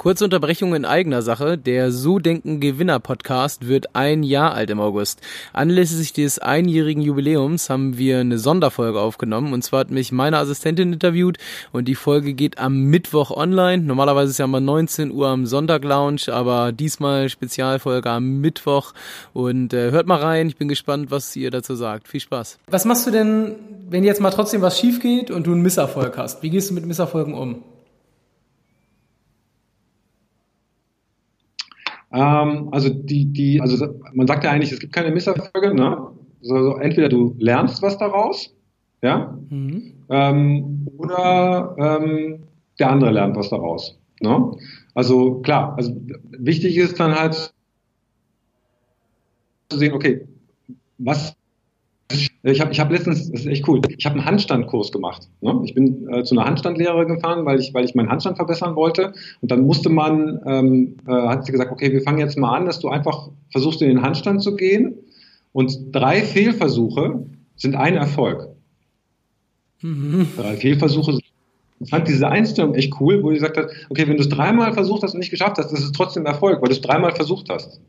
Kurze 0.00 0.24
Unterbrechung 0.24 0.74
in 0.74 0.86
eigener 0.86 1.20
Sache. 1.20 1.58
Der 1.58 1.92
So 1.92 2.18
Denken 2.18 2.58
Gewinner 2.58 3.00
Podcast 3.00 3.68
wird 3.68 3.94
ein 3.94 4.22
Jahr 4.22 4.54
alt 4.54 4.70
im 4.70 4.80
August. 4.80 5.20
Anlässlich 5.52 6.14
des 6.14 6.38
einjährigen 6.38 7.02
Jubiläums 7.02 7.68
haben 7.68 7.98
wir 7.98 8.20
eine 8.20 8.38
Sonderfolge 8.38 8.98
aufgenommen. 8.98 9.52
Und 9.52 9.62
zwar 9.62 9.80
hat 9.80 9.90
mich 9.90 10.10
meine 10.10 10.38
Assistentin 10.38 10.94
interviewt 10.94 11.36
und 11.70 11.86
die 11.86 11.94
Folge 11.94 12.32
geht 12.32 12.56
am 12.56 12.84
Mittwoch 12.84 13.30
online. 13.30 13.82
Normalerweise 13.82 14.30
ist 14.30 14.38
ja 14.38 14.46
mal 14.46 14.62
19 14.62 15.12
Uhr 15.12 15.28
am 15.28 15.44
Sonntag 15.44 15.84
Lounge, 15.84 16.32
aber 16.32 16.72
diesmal 16.72 17.28
Spezialfolge 17.28 18.08
am 18.08 18.40
Mittwoch. 18.40 18.94
Und 19.34 19.74
äh, 19.74 19.90
hört 19.90 20.06
mal 20.06 20.20
rein. 20.20 20.48
Ich 20.48 20.56
bin 20.56 20.68
gespannt, 20.68 21.10
was 21.10 21.36
ihr 21.36 21.50
dazu 21.50 21.74
sagt. 21.74 22.08
Viel 22.08 22.20
Spaß. 22.20 22.58
Was 22.70 22.86
machst 22.86 23.06
du 23.06 23.10
denn, 23.10 23.56
wenn 23.90 24.04
jetzt 24.04 24.22
mal 24.22 24.30
trotzdem 24.30 24.62
was 24.62 24.80
schief 24.80 25.00
geht 25.00 25.30
und 25.30 25.46
du 25.46 25.52
einen 25.52 25.60
Misserfolg 25.60 26.16
hast? 26.16 26.42
Wie 26.42 26.48
gehst 26.48 26.70
du 26.70 26.74
mit 26.74 26.86
Misserfolgen 26.86 27.34
um? 27.34 27.62
Ähm, 32.12 32.68
also 32.72 32.88
die, 32.88 33.26
die, 33.26 33.60
also 33.60 33.86
man 34.12 34.26
sagt 34.26 34.44
ja 34.44 34.50
eigentlich, 34.50 34.72
es 34.72 34.80
gibt 34.80 34.92
keine 34.92 35.10
Misserfolge, 35.10 35.74
ne? 35.74 36.08
Also 36.42 36.76
entweder 36.76 37.08
du 37.08 37.34
lernst 37.38 37.82
was 37.82 37.98
daraus, 37.98 38.54
ja, 39.02 39.38
mhm. 39.50 39.92
ähm, 40.08 40.88
oder 40.96 41.76
ähm, 41.78 42.44
der 42.78 42.90
andere 42.90 43.10
lernt 43.10 43.36
was 43.36 43.50
daraus. 43.50 43.98
Ne? 44.20 44.52
Also 44.94 45.40
klar, 45.40 45.74
also 45.76 45.94
wichtig 46.30 46.76
ist 46.76 46.98
dann 46.98 47.14
halt 47.14 47.52
zu 49.68 49.78
sehen, 49.78 49.92
okay, 49.92 50.26
was 50.98 51.36
ich 52.42 52.60
habe 52.60 52.72
ich 52.72 52.80
hab 52.80 52.90
letztens, 52.90 53.30
das 53.30 53.40
ist 53.40 53.46
echt 53.46 53.68
cool, 53.68 53.80
ich 53.96 54.04
habe 54.04 54.16
einen 54.16 54.24
Handstandkurs 54.24 54.92
gemacht. 54.92 55.28
Ne? 55.40 55.60
Ich 55.64 55.74
bin 55.74 56.08
äh, 56.08 56.22
zu 56.24 56.34
einer 56.34 56.46
Handstandlehrerin 56.46 57.08
gefahren, 57.08 57.44
weil 57.44 57.60
ich, 57.60 57.72
weil 57.74 57.84
ich 57.84 57.94
meinen 57.94 58.08
Handstand 58.08 58.36
verbessern 58.36 58.76
wollte. 58.76 59.12
Und 59.40 59.50
dann 59.50 59.62
musste 59.62 59.88
man, 59.88 60.40
ähm, 60.46 60.96
äh, 61.06 61.12
hat 61.12 61.44
sie 61.44 61.52
gesagt, 61.52 61.70
okay, 61.70 61.92
wir 61.92 62.02
fangen 62.02 62.18
jetzt 62.18 62.38
mal 62.38 62.56
an, 62.56 62.66
dass 62.66 62.80
du 62.80 62.88
einfach 62.88 63.28
versuchst, 63.50 63.82
in 63.82 63.88
den 63.88 64.02
Handstand 64.02 64.42
zu 64.42 64.56
gehen. 64.56 64.94
Und 65.52 65.92
drei 65.92 66.22
Fehlversuche 66.22 67.26
sind 67.56 67.76
ein 67.76 67.96
Erfolg. 67.96 68.48
Mhm. 69.82 70.28
Drei 70.36 70.56
Fehlversuche 70.56 71.18
fand 71.88 72.08
diese 72.08 72.28
Einstellung 72.28 72.74
echt 72.74 73.00
cool, 73.00 73.22
wo 73.22 73.28
sie 73.28 73.36
gesagt 73.36 73.56
hat, 73.56 73.70
okay, 73.88 74.06
wenn 74.06 74.16
du 74.16 74.22
es 74.22 74.28
dreimal 74.28 74.72
versucht 74.74 75.02
hast 75.02 75.14
und 75.14 75.20
nicht 75.20 75.30
geschafft 75.30 75.58
hast, 75.58 75.72
das 75.72 75.80
ist 75.80 75.94
trotzdem 75.94 76.26
Erfolg, 76.26 76.60
weil 76.60 76.68
du 76.68 76.74
es 76.74 76.80
dreimal 76.80 77.14
versucht 77.14 77.48
hast. 77.48 77.80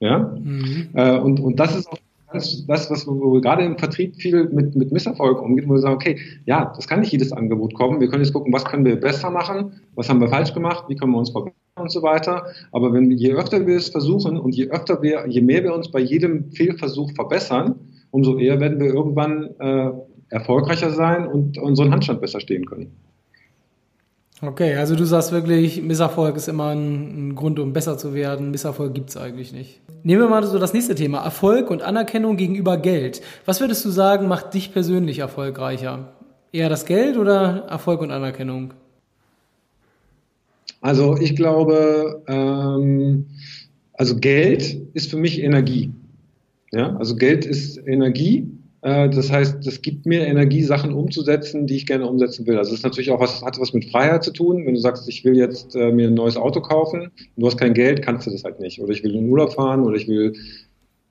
Ja? 0.00 0.18
Mhm. 0.18 0.88
Äh, 0.94 1.18
und, 1.18 1.40
und 1.40 1.58
das 1.58 1.76
ist 1.76 1.88
auch 1.88 1.98
ganz 2.30 2.66
das, 2.66 2.90
was 2.90 3.06
wo 3.06 3.40
gerade 3.40 3.64
im 3.64 3.78
Vertrieb 3.78 4.16
viel 4.16 4.48
mit, 4.48 4.74
mit 4.74 4.92
Misserfolg 4.92 5.40
umgeht, 5.40 5.68
wo 5.68 5.74
wir 5.74 5.80
sagen, 5.80 5.94
okay, 5.94 6.18
ja, 6.44 6.72
das 6.74 6.86
kann 6.88 7.00
nicht 7.00 7.12
jedes 7.12 7.32
Angebot 7.32 7.74
kommen. 7.74 8.00
Wir 8.00 8.08
können 8.08 8.24
jetzt 8.24 8.32
gucken, 8.32 8.52
was 8.52 8.64
können 8.64 8.84
wir 8.84 8.96
besser 8.96 9.30
machen, 9.30 9.80
was 9.94 10.08
haben 10.08 10.20
wir 10.20 10.28
falsch 10.28 10.52
gemacht, 10.52 10.84
wie 10.88 10.96
können 10.96 11.12
wir 11.12 11.18
uns 11.18 11.30
verbessern 11.30 11.56
und 11.76 11.90
so 11.90 12.02
weiter. 12.02 12.46
Aber 12.72 12.92
wenn 12.92 13.10
je 13.10 13.32
öfter 13.32 13.66
wir 13.66 13.76
es 13.76 13.90
versuchen 13.90 14.38
und 14.38 14.54
je 14.54 14.68
öfter 14.70 15.02
wir, 15.02 15.26
je 15.28 15.40
mehr 15.40 15.62
wir 15.62 15.74
uns 15.74 15.90
bei 15.90 16.00
jedem 16.00 16.50
Fehlversuch 16.52 17.12
verbessern, 17.12 17.76
umso 18.10 18.38
eher 18.38 18.60
werden 18.60 18.80
wir 18.80 18.92
irgendwann 18.92 19.50
äh, 19.58 19.90
erfolgreicher 20.30 20.90
sein 20.90 21.26
und 21.26 21.58
unseren 21.58 21.92
Handstand 21.92 22.20
besser 22.20 22.40
stehen 22.40 22.66
können. 22.66 22.92
Okay, 24.42 24.74
also 24.74 24.94
du 24.94 25.04
sagst 25.04 25.32
wirklich, 25.32 25.80
Misserfolg 25.80 26.36
ist 26.36 26.48
immer 26.48 26.68
ein, 26.68 27.30
ein 27.30 27.34
Grund, 27.34 27.58
um 27.58 27.72
besser 27.72 27.96
zu 27.96 28.12
werden. 28.12 28.50
Misserfolg 28.50 28.92
gibt 28.92 29.08
es 29.08 29.16
eigentlich 29.16 29.52
nicht. 29.52 29.80
Nehmen 30.02 30.20
wir 30.20 30.28
mal 30.28 30.46
so 30.46 30.58
das 30.58 30.74
nächste 30.74 30.94
Thema. 30.94 31.24
Erfolg 31.24 31.70
und 31.70 31.80
Anerkennung 31.80 32.36
gegenüber 32.36 32.76
Geld. 32.76 33.22
Was 33.46 33.60
würdest 33.60 33.84
du 33.86 33.90
sagen, 33.90 34.28
macht 34.28 34.52
dich 34.52 34.72
persönlich 34.72 35.20
erfolgreicher? 35.20 36.12
Eher 36.52 36.68
das 36.68 36.84
Geld 36.84 37.16
oder 37.16 37.64
Erfolg 37.68 38.02
und 38.02 38.10
Anerkennung? 38.10 38.74
Also 40.82 41.16
ich 41.16 41.34
glaube, 41.34 42.22
ähm, 42.28 43.26
also 43.94 44.16
Geld 44.16 44.76
ist 44.92 45.10
für 45.10 45.16
mich 45.16 45.40
Energie. 45.42 45.92
Ja, 46.72 46.94
also 46.96 47.16
Geld 47.16 47.46
ist 47.46 47.78
Energie 47.86 48.50
das 48.86 49.32
heißt, 49.32 49.66
das 49.66 49.82
gibt 49.82 50.06
mir 50.06 50.24
Energie, 50.26 50.62
Sachen 50.62 50.92
umzusetzen, 50.92 51.66
die 51.66 51.74
ich 51.74 51.86
gerne 51.86 52.06
umsetzen 52.06 52.46
will. 52.46 52.56
Also 52.56 52.70
das 52.70 52.78
ist 52.78 52.84
natürlich 52.84 53.10
auch 53.10 53.18
was, 53.18 53.42
hat 53.42 53.58
was 53.58 53.72
mit 53.72 53.90
Freiheit 53.90 54.22
zu 54.22 54.32
tun. 54.32 54.64
Wenn 54.64 54.74
du 54.74 54.80
sagst, 54.80 55.08
ich 55.08 55.24
will 55.24 55.36
jetzt 55.36 55.74
äh, 55.74 55.90
mir 55.90 56.06
ein 56.06 56.14
neues 56.14 56.36
Auto 56.36 56.60
kaufen, 56.60 57.00
und 57.00 57.12
du 57.36 57.46
hast 57.46 57.58
kein 57.58 57.74
Geld, 57.74 58.02
kannst 58.02 58.28
du 58.28 58.30
das 58.30 58.44
halt 58.44 58.60
nicht. 58.60 58.80
Oder 58.80 58.92
ich 58.92 59.02
will 59.02 59.14
in 59.14 59.22
den 59.22 59.30
Urlaub 59.30 59.54
fahren 59.54 59.82
oder 59.82 59.96
ich 59.96 60.06
will 60.06 60.34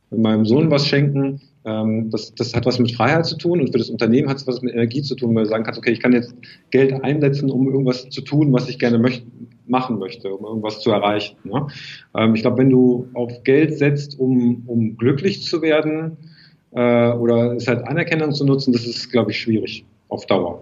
meinem 0.10 0.46
Sohn 0.46 0.72
was 0.72 0.88
schenken. 0.88 1.42
Ähm, 1.66 2.10
das, 2.12 2.34
das 2.36 2.56
hat 2.56 2.66
was 2.66 2.80
mit 2.80 2.94
Freiheit 2.94 3.26
zu 3.26 3.38
tun 3.38 3.60
und 3.60 3.74
für 3.74 3.78
das 3.78 3.90
Unternehmen 3.90 4.30
hat 4.30 4.38
es 4.38 4.48
was 4.48 4.62
mit 4.62 4.74
Energie 4.74 5.02
zu 5.02 5.16
tun, 5.16 5.36
weil 5.36 5.44
du 5.44 5.50
sagen 5.50 5.66
kannst, 5.66 5.78
okay, 5.78 5.92
ich 5.92 6.00
kann 6.00 6.14
jetzt 6.14 6.34
Geld 6.70 6.94
einsetzen, 7.04 7.50
um 7.50 7.68
irgendwas 7.68 8.10
zu 8.10 8.22
tun, 8.22 8.54
was 8.54 8.70
ich 8.70 8.80
gerne 8.80 9.00
möchte, 9.00 9.26
machen 9.68 10.00
möchte, 10.00 10.34
um 10.34 10.46
irgendwas 10.46 10.80
zu 10.80 10.92
erreichen. 10.92 11.36
Ne? 11.44 11.68
Ähm, 12.16 12.36
ich 12.36 12.42
glaube, 12.42 12.60
wenn 12.60 12.70
du 12.70 13.08
auf 13.14 13.44
Geld 13.44 13.78
setzt, 13.78 14.18
um, 14.18 14.64
um 14.68 14.96
glücklich 14.96 15.44
zu 15.44 15.62
werden, 15.62 16.18
äh, 16.76 17.12
oder 17.14 17.54
es 17.54 17.68
halt 17.68 17.88
Anerkennung 17.88 18.32
zu 18.34 18.46
nutzen, 18.46 18.74
das 18.74 18.86
ist, 18.86 19.12
glaube 19.12 19.32
ich, 19.32 19.40
schwierig 19.40 19.86
auf 20.10 20.26
Dauer. 20.26 20.62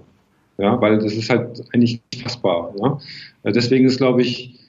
Ja, 0.58 0.80
weil 0.80 1.00
das 1.00 1.14
ist 1.14 1.30
halt 1.30 1.64
eigentlich 1.74 2.02
nicht 2.12 2.24
fassbar. 2.24 2.74
Ja? 2.80 3.00
Äh, 3.44 3.52
deswegen 3.52 3.86
ist, 3.86 3.98
glaube 3.98 4.22
ich, 4.22 4.60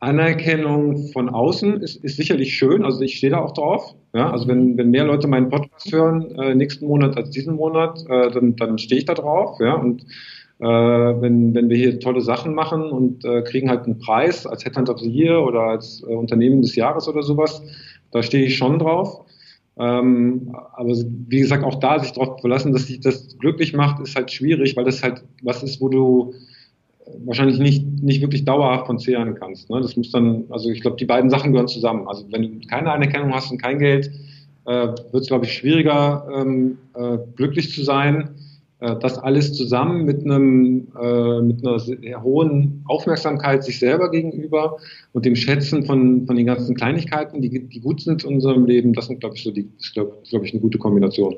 Anerkennung 0.00 1.08
von 1.08 1.28
außen 1.28 1.82
ist, 1.82 2.04
ist 2.04 2.16
sicherlich 2.16 2.54
schön. 2.54 2.84
Also 2.84 3.00
ich 3.02 3.16
stehe 3.16 3.32
da 3.32 3.40
auch 3.40 3.52
drauf. 3.52 3.94
Ja? 4.14 4.30
Also 4.30 4.46
wenn, 4.46 4.78
wenn 4.78 4.90
mehr 4.90 5.04
Leute 5.04 5.26
meinen 5.26 5.48
Podcast 5.48 5.90
hören 5.92 6.30
äh, 6.36 6.54
nächsten 6.54 6.86
Monat 6.86 7.16
als 7.16 7.30
diesen 7.30 7.56
Monat, 7.56 8.04
äh, 8.08 8.30
dann, 8.30 8.54
dann 8.54 8.78
stehe 8.78 9.00
ich 9.00 9.06
da 9.06 9.14
drauf. 9.14 9.58
Ja? 9.58 9.74
Und 9.74 10.04
äh, 10.60 10.64
wenn, 10.64 11.52
wenn 11.54 11.68
wir 11.68 11.76
hier 11.76 11.98
tolle 11.98 12.20
Sachen 12.20 12.54
machen 12.54 12.82
und 12.82 13.24
äh, 13.24 13.42
kriegen 13.42 13.68
halt 13.68 13.86
einen 13.86 13.98
Preis 13.98 14.46
als 14.46 14.64
Headhunter 14.64 14.94
of 14.94 15.00
the 15.00 15.10
Year 15.10 15.42
oder 15.42 15.62
als 15.62 16.04
äh, 16.08 16.14
Unternehmen 16.14 16.62
des 16.62 16.76
Jahres 16.76 17.08
oder 17.08 17.24
sowas, 17.24 17.60
da 18.12 18.22
stehe 18.22 18.46
ich 18.46 18.56
schon 18.56 18.78
drauf. 18.78 19.24
Ähm, 19.78 20.54
aber 20.74 20.90
wie 21.28 21.40
gesagt, 21.40 21.64
auch 21.64 21.76
da 21.76 21.98
sich 21.98 22.12
darauf 22.12 22.40
verlassen, 22.40 22.72
dass 22.72 22.86
sich 22.86 23.00
das 23.00 23.38
glücklich 23.38 23.74
macht, 23.74 24.00
ist 24.00 24.16
halt 24.16 24.30
schwierig, 24.30 24.76
weil 24.76 24.84
das 24.84 25.02
halt 25.02 25.22
was 25.42 25.62
ist, 25.62 25.80
wo 25.80 25.88
du 25.88 26.34
wahrscheinlich 27.24 27.58
nicht, 27.58 28.02
nicht 28.02 28.20
wirklich 28.20 28.44
dauerhaft 28.44 28.86
von 28.86 28.98
zehren 28.98 29.34
kannst. 29.34 29.70
Ne? 29.70 29.80
Das 29.80 29.96
muss 29.96 30.10
dann, 30.10 30.44
also 30.50 30.70
ich 30.70 30.80
glaube, 30.80 30.96
die 30.96 31.04
beiden 31.04 31.30
Sachen 31.30 31.52
gehören 31.52 31.68
zusammen. 31.68 32.06
Also 32.08 32.26
wenn 32.30 32.42
du 32.42 32.66
keine 32.66 32.90
Anerkennung 32.90 33.32
hast 33.32 33.50
und 33.50 33.62
kein 33.62 33.78
Geld, 33.78 34.10
äh, 34.66 34.88
wird 34.88 35.14
es, 35.14 35.28
glaube 35.28 35.46
ich, 35.46 35.52
schwieriger, 35.52 36.26
ähm, 36.34 36.78
äh, 36.94 37.18
glücklich 37.36 37.72
zu 37.72 37.82
sein. 37.82 38.30
Äh, 38.80 38.96
das 39.00 39.18
alles 39.18 39.54
zusammen 39.54 40.04
mit 40.04 40.24
einem 40.24 40.88
äh, 41.00 41.42
mit 41.42 41.66
einer 41.66 41.78
sehr 41.78 42.22
hohen 42.22 42.84
Aufmerksamkeit 42.86 43.64
sich 43.64 43.78
selber 43.78 44.10
gegenüber 44.10 44.76
und 45.12 45.24
dem 45.24 45.36
Schätzen 45.36 45.84
von, 45.84 46.26
von 46.26 46.36
den 46.36 46.46
ganzen 46.46 46.76
Kleinigkeiten, 46.76 47.42
die, 47.42 47.68
die 47.68 47.80
gut 47.80 48.00
sind 48.00 48.24
in 48.24 48.34
unserem 48.34 48.66
Leben, 48.66 48.92
das 48.92 49.06
sind, 49.06 49.20
glaube 49.20 49.36
ich, 49.36 49.42
so 49.42 49.50
die, 49.50 49.68
glaube 49.92 50.18
glaub 50.28 50.44
ich, 50.44 50.52
eine 50.52 50.60
gute 50.60 50.78
Kombination. 50.78 51.36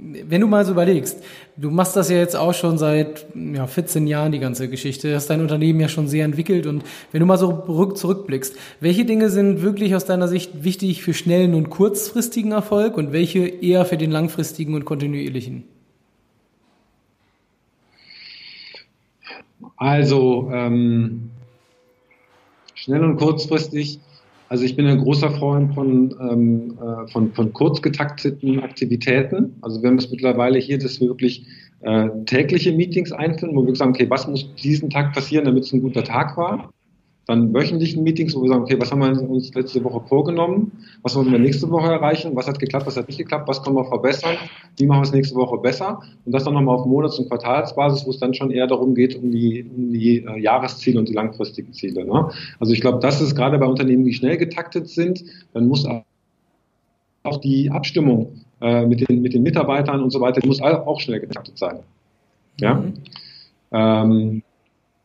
Wenn 0.00 0.40
du 0.40 0.46
mal 0.46 0.64
so 0.64 0.70
überlegst, 0.72 1.20
du 1.56 1.70
machst 1.72 1.96
das 1.96 2.08
ja 2.08 2.18
jetzt 2.18 2.36
auch 2.36 2.54
schon 2.54 2.78
seit 2.78 3.26
ja, 3.34 3.66
14 3.66 4.06
Jahren, 4.06 4.30
die 4.30 4.38
ganze 4.38 4.68
Geschichte, 4.68 5.12
hast 5.12 5.28
dein 5.28 5.40
Unternehmen 5.40 5.80
ja 5.80 5.88
schon 5.88 6.06
sehr 6.06 6.24
entwickelt 6.24 6.66
und 6.68 6.84
wenn 7.10 7.18
du 7.18 7.26
mal 7.26 7.36
so 7.36 7.90
zurückblickst, 7.92 8.56
welche 8.78 9.04
Dinge 9.04 9.28
sind 9.28 9.60
wirklich 9.60 9.96
aus 9.96 10.04
deiner 10.04 10.28
Sicht 10.28 10.62
wichtig 10.62 11.02
für 11.02 11.14
schnellen 11.14 11.54
und 11.54 11.68
kurzfristigen 11.68 12.52
Erfolg 12.52 12.96
und 12.96 13.12
welche 13.12 13.40
eher 13.40 13.84
für 13.84 13.96
den 13.96 14.12
langfristigen 14.12 14.74
und 14.74 14.84
kontinuierlichen? 14.84 15.64
Also 19.78 20.50
ähm, 20.52 21.30
schnell 22.74 23.04
und 23.04 23.16
kurzfristig. 23.16 24.00
Also 24.48 24.64
ich 24.64 24.76
bin 24.76 24.86
ein 24.86 24.98
großer 24.98 25.30
Freund 25.30 25.74
von, 25.74 26.14
ähm, 26.20 26.78
äh, 26.80 27.06
von, 27.08 27.32
von 27.32 27.52
kurz 27.52 27.82
getakteten 27.82 28.60
Aktivitäten. 28.60 29.56
Also 29.60 29.82
wir 29.82 29.90
haben 29.90 29.98
es 29.98 30.10
mittlerweile 30.10 30.58
hier, 30.58 30.78
dass 30.78 31.00
wir 31.00 31.08
wirklich 31.08 31.46
äh, 31.80 32.08
tägliche 32.24 32.72
Meetings 32.72 33.12
einführen, 33.12 33.54
wo 33.54 33.66
wir 33.66 33.76
sagen, 33.76 33.90
okay, 33.90 34.08
was 34.08 34.26
muss 34.26 34.54
diesen 34.56 34.90
Tag 34.90 35.12
passieren, 35.12 35.44
damit 35.44 35.64
es 35.64 35.72
ein 35.72 35.82
guter 35.82 36.02
Tag 36.02 36.36
war? 36.36 36.72
Dann 37.28 37.52
wöchentlichen 37.52 38.02
Meetings, 38.02 38.34
wo 38.34 38.42
wir 38.42 38.48
sagen, 38.48 38.62
okay, 38.62 38.80
was 38.80 38.90
haben 38.90 39.00
wir 39.00 39.30
uns 39.30 39.52
letzte 39.52 39.84
Woche 39.84 40.00
vorgenommen, 40.08 40.72
was 41.02 41.14
wollen 41.14 41.30
wir 41.30 41.38
nächste 41.38 41.70
Woche 41.70 41.92
erreichen, 41.92 42.34
was 42.34 42.48
hat 42.48 42.58
geklappt, 42.58 42.86
was 42.86 42.96
hat 42.96 43.06
nicht 43.06 43.18
geklappt, 43.18 43.46
was 43.46 43.62
können 43.62 43.76
wir 43.76 43.84
verbessern, 43.84 44.36
wie 44.78 44.86
machen 44.86 45.00
wir 45.00 45.04
es 45.04 45.12
nächste 45.12 45.34
Woche 45.34 45.58
besser 45.58 46.00
und 46.24 46.32
das 46.32 46.44
dann 46.44 46.54
nochmal 46.54 46.76
auf 46.76 46.86
Monats- 46.86 47.18
und 47.18 47.28
Quartalsbasis, 47.28 48.06
wo 48.06 48.10
es 48.10 48.18
dann 48.18 48.32
schon 48.32 48.50
eher 48.50 48.66
darum 48.66 48.94
geht, 48.94 49.14
um 49.14 49.30
die, 49.30 49.62
um 49.62 49.92
die 49.92 50.24
äh, 50.24 50.40
Jahresziele 50.40 50.98
und 50.98 51.06
die 51.06 51.12
langfristigen 51.12 51.74
Ziele. 51.74 52.06
Ne? 52.06 52.30
Also 52.60 52.72
ich 52.72 52.80
glaube, 52.80 52.98
das 53.00 53.20
ist 53.20 53.34
gerade 53.36 53.58
bei 53.58 53.66
Unternehmen, 53.66 54.06
die 54.06 54.14
schnell 54.14 54.38
getaktet 54.38 54.88
sind, 54.88 55.22
dann 55.52 55.68
muss 55.68 55.84
auch 55.84 57.36
die 57.42 57.70
Abstimmung 57.70 58.40
äh, 58.62 58.86
mit, 58.86 59.06
den, 59.06 59.20
mit 59.20 59.34
den 59.34 59.42
Mitarbeitern 59.42 60.02
und 60.02 60.10
so 60.10 60.22
weiter, 60.22 60.40
die 60.40 60.48
muss 60.48 60.62
auch 60.62 60.98
schnell 60.98 61.20
getaktet 61.20 61.58
sein. 61.58 61.80
Ja. 62.58 62.74
Mhm. 62.74 62.94
Ähm, 63.70 64.42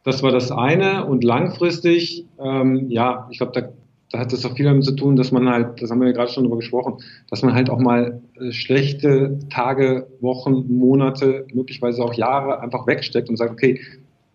das 0.04 0.24
war 0.24 0.32
das 0.32 0.52
eine. 0.52 1.06
Und 1.06 1.24
langfristig, 1.24 2.26
ähm, 2.40 2.90
ja, 2.90 3.28
ich 3.32 3.38
glaube, 3.38 3.54
da, 3.54 3.70
da 4.12 4.20
hat 4.20 4.34
es 4.34 4.46
auch 4.46 4.56
viel 4.56 4.66
damit 4.66 4.84
zu 4.84 4.96
tun, 4.96 5.16
dass 5.16 5.32
man 5.32 5.50
halt, 5.50 5.82
das 5.82 5.90
haben 5.90 6.00
wir 6.00 6.08
ja 6.08 6.14
gerade 6.14 6.32
schon 6.32 6.44
drüber 6.44 6.58
gesprochen, 6.58 6.98
dass 7.30 7.42
man 7.42 7.54
halt 7.54 7.70
auch 7.70 7.80
mal 7.80 8.22
äh, 8.40 8.52
schlechte 8.52 9.40
Tage, 9.50 10.08
Wochen, 10.22 10.66
Monate, 10.68 11.46
möglicherweise 11.54 12.04
auch 12.04 12.14
Jahre 12.14 12.60
einfach 12.60 12.86
wegsteckt 12.86 13.30
und 13.30 13.38
sagt, 13.38 13.52
okay, 13.52 13.80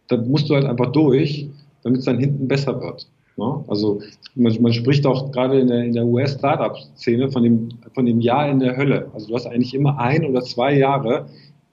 da 0.08 0.16
musst 0.16 0.48
du 0.48 0.54
halt 0.54 0.64
einfach 0.64 0.90
durch, 0.92 1.48
damit 1.82 2.00
es 2.00 2.06
dann 2.06 2.18
hinten 2.18 2.48
besser 2.48 2.80
wird. 2.80 3.06
Ne? 3.36 3.64
Also 3.68 4.00
man, 4.34 4.60
man, 4.60 4.72
spricht 4.72 5.06
auch 5.06 5.30
gerade 5.30 5.60
in 5.60 5.68
der, 5.68 5.84
in 5.84 5.92
der 5.92 6.04
US-Startup-Szene 6.04 7.30
von 7.30 7.42
dem, 7.44 7.68
von 7.94 8.04
dem 8.04 8.20
Jahr 8.20 8.48
in 8.48 8.58
der 8.58 8.76
Hölle. 8.76 9.10
Also 9.14 9.28
du 9.28 9.34
hast 9.34 9.46
eigentlich 9.46 9.74
immer 9.74 9.98
ein 9.98 10.24
oder 10.24 10.42
zwei 10.42 10.76
Jahre, 10.76 11.26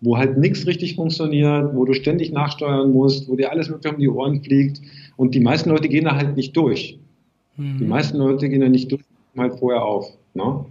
wo 0.06 0.18
halt 0.18 0.38
nichts 0.38 0.66
richtig 0.68 0.96
funktioniert, 0.96 1.76
wo 1.76 1.84
du 1.84 1.94
ständig 1.94 2.32
nachsteuern 2.32 2.92
musst, 2.92 3.28
wo 3.28 3.36
dir 3.36 3.52
alles 3.52 3.70
mögliche 3.70 3.96
um 3.96 4.00
die 4.00 4.10
Ohren 4.10 4.44
fliegt. 4.44 4.80
Und 5.18 5.34
die 5.34 5.40
meisten 5.40 5.70
Leute 5.70 5.90
gehen 5.90 6.06
da 6.06 6.16
halt 6.16 6.36
nicht 6.36 6.56
durch. 6.56 7.00
Mhm. 7.58 7.80
Die 7.80 7.86
meisten 7.86 8.18
Leute 8.18 8.48
gehen 8.48 8.62
da 8.62 8.70
nicht 8.70 8.92
durch, 8.92 9.02
halt 9.38 9.56
vorher 9.56 9.84
auf. 9.84 10.08
Ne? 10.34 10.66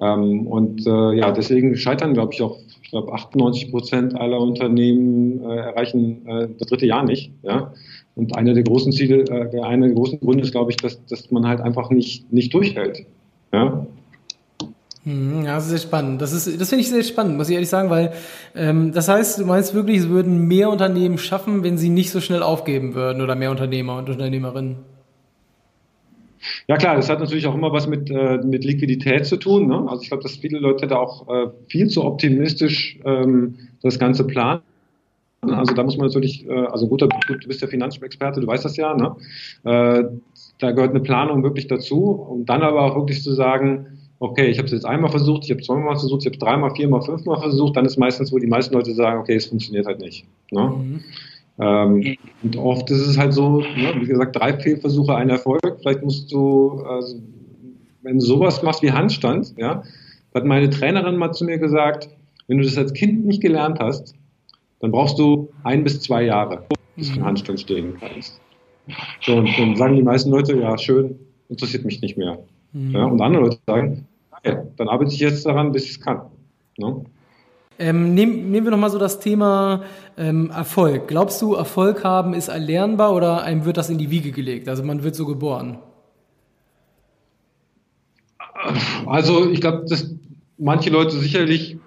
Ähm, 0.00 0.46
und 0.46 0.86
äh, 0.86 1.12
ja, 1.14 1.32
deswegen 1.32 1.76
scheitern, 1.76 2.14
glaube 2.14 2.32
ich, 2.32 2.40
auch, 2.40 2.58
ich 2.82 2.90
glaube, 2.90 3.12
98 3.12 3.70
Prozent 3.70 4.14
aller 4.14 4.40
Unternehmen 4.40 5.42
äh, 5.42 5.56
erreichen 5.56 6.26
äh, 6.26 6.48
das 6.58 6.68
dritte 6.68 6.86
Jahr 6.86 7.04
nicht. 7.04 7.32
Ja? 7.42 7.74
Und 8.14 8.36
einer 8.36 8.54
der 8.54 8.62
großen 8.62 8.92
Ziele, 8.92 9.24
äh, 9.24 9.60
einer 9.60 9.86
der 9.86 9.94
großen 9.94 10.20
Gründe 10.20 10.44
ist, 10.44 10.52
glaube 10.52 10.70
ich, 10.70 10.76
dass, 10.76 11.04
dass 11.06 11.30
man 11.30 11.46
halt 11.46 11.60
einfach 11.60 11.90
nicht, 11.90 12.32
nicht 12.32 12.54
durchhält. 12.54 13.04
Ja? 13.52 13.86
Mhm, 15.08 15.46
ja, 15.46 15.54
das 15.54 15.64
ist 15.64 15.70
sehr 15.70 15.78
spannend. 15.78 16.20
Das 16.20 16.34
ist, 16.34 16.60
das 16.60 16.68
finde 16.68 16.82
ich 16.82 16.90
sehr 16.90 17.02
spannend, 17.02 17.38
muss 17.38 17.48
ich 17.48 17.54
ehrlich 17.54 17.70
sagen, 17.70 17.88
weil 17.88 18.12
ähm, 18.54 18.92
das 18.92 19.08
heißt, 19.08 19.40
du 19.40 19.46
meinst 19.46 19.72
wirklich, 19.72 20.00
es 20.00 20.08
würden 20.10 20.46
mehr 20.46 20.68
Unternehmen 20.68 21.16
schaffen, 21.16 21.62
wenn 21.64 21.78
sie 21.78 21.88
nicht 21.88 22.10
so 22.10 22.20
schnell 22.20 22.42
aufgeben 22.42 22.94
würden 22.94 23.22
oder 23.22 23.34
mehr 23.34 23.50
Unternehmer 23.50 23.96
und 23.96 24.10
Unternehmerinnen. 24.10 24.76
Ja 26.66 26.76
klar, 26.76 26.94
das 26.94 27.08
hat 27.08 27.20
natürlich 27.20 27.46
auch 27.46 27.54
immer 27.54 27.72
was 27.72 27.86
mit, 27.86 28.10
äh, 28.10 28.36
mit 28.36 28.66
Liquidität 28.66 29.24
zu 29.24 29.38
tun. 29.38 29.68
Ne? 29.68 29.86
Also 29.88 30.02
ich 30.02 30.08
glaube, 30.08 30.22
dass 30.22 30.36
viele 30.36 30.58
Leute 30.58 30.86
da 30.86 30.96
auch 30.96 31.26
äh, 31.28 31.46
viel 31.68 31.88
zu 31.88 32.04
optimistisch 32.04 32.98
ähm, 33.06 33.56
das 33.82 33.98
Ganze 33.98 34.26
planen. 34.26 34.60
Also 35.40 35.72
da 35.72 35.84
muss 35.84 35.96
man 35.96 36.08
natürlich, 36.08 36.46
äh, 36.46 36.52
also 36.52 36.86
guter, 36.86 37.08
gut, 37.08 37.44
du 37.44 37.48
bist 37.48 37.62
der 37.62 37.68
Finanzexperte, 37.68 38.40
du 38.40 38.46
weißt 38.46 38.64
das 38.64 38.76
ja. 38.76 38.94
Ne? 38.94 39.16
Äh, 39.64 40.04
da 40.58 40.72
gehört 40.72 40.90
eine 40.90 41.00
Planung 41.00 41.42
wirklich 41.42 41.66
dazu, 41.66 42.10
um 42.10 42.44
dann 42.44 42.62
aber 42.62 42.82
auch 42.82 42.96
wirklich 42.96 43.22
zu 43.22 43.32
sagen, 43.32 43.97
okay, 44.20 44.46
ich 44.48 44.58
habe 44.58 44.66
es 44.66 44.72
jetzt 44.72 44.84
einmal 44.84 45.10
versucht, 45.10 45.44
ich 45.44 45.50
habe 45.50 45.62
zweimal 45.62 45.96
versucht, 45.96 46.22
ich 46.22 46.26
habe 46.26 46.38
dreimal, 46.38 46.74
viermal, 46.74 47.02
fünfmal 47.02 47.40
versucht, 47.40 47.76
dann 47.76 47.84
ist 47.84 47.96
meistens, 47.96 48.32
wo 48.32 48.38
die 48.38 48.46
meisten 48.46 48.74
Leute 48.74 48.92
sagen, 48.94 49.20
okay, 49.20 49.36
es 49.36 49.46
funktioniert 49.46 49.86
halt 49.86 50.00
nicht. 50.00 50.26
Ne? 50.50 50.62
Mhm. 50.62 51.00
Ähm, 51.60 52.16
und 52.42 52.56
oft 52.56 52.90
ist 52.90 53.06
es 53.06 53.18
halt 53.18 53.32
so, 53.32 53.60
ne, 53.60 53.94
wie 54.00 54.06
gesagt, 54.06 54.36
drei 54.36 54.56
Fehlversuche, 54.58 55.14
ein 55.14 55.28
Erfolg. 55.28 55.78
Vielleicht 55.80 56.02
musst 56.02 56.30
du, 56.32 56.82
also, 56.82 57.16
wenn 58.02 58.18
du 58.18 58.24
sowas 58.24 58.62
machst 58.62 58.82
wie 58.82 58.92
Handstand, 58.92 59.54
ja, 59.56 59.82
hat 60.34 60.44
meine 60.44 60.70
Trainerin 60.70 61.16
mal 61.16 61.32
zu 61.32 61.44
mir 61.44 61.58
gesagt, 61.58 62.08
wenn 62.46 62.58
du 62.58 62.64
das 62.64 62.78
als 62.78 62.92
Kind 62.92 63.26
nicht 63.26 63.42
gelernt 63.42 63.78
hast, 63.80 64.14
dann 64.80 64.92
brauchst 64.92 65.18
du 65.18 65.48
ein 65.64 65.82
bis 65.82 66.00
zwei 66.00 66.22
Jahre, 66.22 66.64
bis 66.96 67.08
du 67.08 67.14
im 67.14 67.20
mhm. 67.20 67.26
Handstand 67.26 67.60
stehen 67.60 67.96
kannst. 67.98 68.40
So, 69.20 69.36
und 69.36 69.50
dann 69.58 69.76
sagen 69.76 69.96
die 69.96 70.02
meisten 70.02 70.30
Leute, 70.30 70.56
ja, 70.56 70.78
schön, 70.78 71.18
interessiert 71.48 71.84
mich 71.84 72.00
nicht 72.00 72.16
mehr. 72.16 72.38
Mhm. 72.78 72.94
Ja, 72.94 73.04
und 73.06 73.20
andere 73.20 73.42
Leute 73.42 73.58
sagen, 73.66 74.06
ja, 74.44 74.62
dann 74.76 74.88
arbeite 74.88 75.12
ich 75.12 75.18
jetzt 75.18 75.44
daran, 75.44 75.72
bis 75.72 75.84
ich 75.84 75.90
es 75.92 76.00
kann. 76.00 76.22
Ne? 76.76 77.04
Ähm, 77.80 78.14
nehmen, 78.14 78.50
nehmen 78.50 78.66
wir 78.66 78.70
nochmal 78.70 78.90
so 78.90 78.98
das 78.98 79.18
Thema 79.18 79.82
ähm, 80.16 80.50
Erfolg. 80.50 81.08
Glaubst 81.08 81.42
du, 81.42 81.54
Erfolg 81.54 82.04
haben 82.04 82.34
ist 82.34 82.48
erlernbar 82.48 83.14
oder 83.14 83.42
einem 83.42 83.64
wird 83.64 83.76
das 83.76 83.90
in 83.90 83.98
die 83.98 84.10
Wiege 84.10 84.30
gelegt? 84.30 84.68
Also 84.68 84.82
man 84.82 85.02
wird 85.02 85.16
so 85.16 85.26
geboren? 85.26 85.78
Also 89.06 89.50
ich 89.50 89.60
glaube, 89.60 89.84
dass 89.88 90.12
manche 90.56 90.90
Leute 90.90 91.16
sicherlich, 91.18 91.78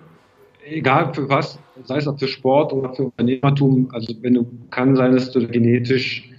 egal 0.66 1.14
für 1.14 1.30
was, 1.30 1.60
sei 1.84 1.98
es 1.98 2.08
auch 2.08 2.18
für 2.18 2.28
Sport 2.28 2.72
oder 2.74 2.94
für 2.94 3.04
Unternehmertum, 3.04 3.90
also 3.92 4.14
wenn 4.22 4.34
du 4.34 4.46
kann 4.70 4.96
sein, 4.96 5.14
dass 5.14 5.32
du 5.32 5.46
genetisch 5.48 6.30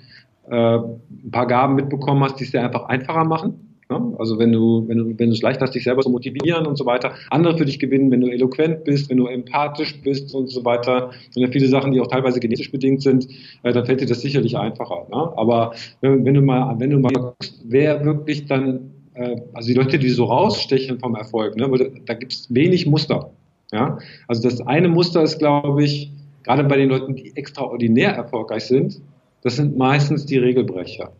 äh, 0.49 0.77
ein 0.77 1.31
paar 1.31 1.47
Gaben 1.47 1.75
mitbekommen 1.75 2.25
hast, 2.25 2.41
die 2.41 2.45
es 2.45 2.51
dir 2.51 2.62
einfach 2.62 2.87
einfacher 2.87 3.25
machen. 3.25 3.72
Ne? 3.92 4.14
Also 4.18 4.38
wenn 4.38 4.52
du, 4.52 4.85
wenn 4.88 4.98
du, 4.98 5.05
wenn 5.18 5.28
du 5.28 5.35
es 5.35 5.42
leicht 5.42 5.61
hast, 5.61 5.74
dich 5.74 5.85
selber 5.85 6.02
zu 6.02 6.11
motivieren 6.11 6.66
und 6.66 6.76
so 6.76 6.87
weiter, 6.87 7.12
andere 7.31 7.57
für 7.59 7.64
dich 7.64 7.78
gewinnen, 7.78 8.11
wenn 8.11 8.20
du 8.20 8.28
eloquent 8.28 8.85
bist, 8.85 9.11
wenn 9.11 9.18
du 9.18 9.26
empathisch 9.26 10.00
bist 10.02 10.35
und 10.35 10.48
so 10.48 10.64
weiter, 10.64 11.11
sind 11.31 11.42
ja 11.42 11.48
viele 11.50 11.68
Sachen, 11.68 11.92
die 11.92 12.00
auch 12.00 12.07
teilweise 12.07 12.40
genetisch 12.40 12.70
bedingt 12.70 13.02
sind, 13.02 13.28
äh, 13.62 13.72
dann 13.72 13.85
fällt 13.85 14.00
dir 14.00 14.07
das 14.07 14.20
sicherlich 14.20 14.57
einfacher. 14.57 15.07
Ne? 15.11 15.33
Aber 15.37 15.74
wenn, 16.00 16.24
wenn 16.24 16.35
du 16.35 16.42
mal, 16.42 16.78
wenn 16.78 16.90
du 16.90 16.98
mal 16.98 17.12
guckst, 17.12 17.61
wer 17.64 18.05
wirklich 18.05 18.46
dann, 18.46 18.92
äh, 19.14 19.37
also 19.52 19.68
die 19.68 19.74
Leute, 19.74 19.98
die 19.98 20.09
so 20.09 20.24
rausstechen 20.24 20.98
vom 20.98 21.14
Erfolg, 21.14 21.57
ne, 21.57 21.68
da 22.07 22.14
gibt 22.14 22.33
es 22.33 22.52
wenig 22.55 22.87
Muster. 22.87 23.31
Ja? 23.72 23.98
Also 24.28 24.42
das 24.48 24.61
eine 24.62 24.88
Muster 24.88 25.22
ist, 25.22 25.38
glaube 25.38 25.85
ich, 25.85 26.11
gerade 26.44 26.64
bei 26.64 26.76
den 26.76 26.88
Leuten, 26.88 27.14
die 27.14 27.37
extraordinär 27.37 28.12
erfolgreich 28.12 28.64
sind, 28.64 29.00
das 29.42 29.57
sind 29.57 29.76
meistens 29.76 30.24
die 30.24 30.38
Regelbrecher. 30.38 31.12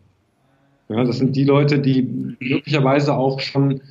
Ja, 0.93 1.03
das 1.03 1.17
sind 1.17 1.35
die 1.35 1.43
Leute, 1.43 1.79
die 1.79 2.03
möglicherweise 2.39 3.15
auch 3.15 3.39
schon, 3.39 3.81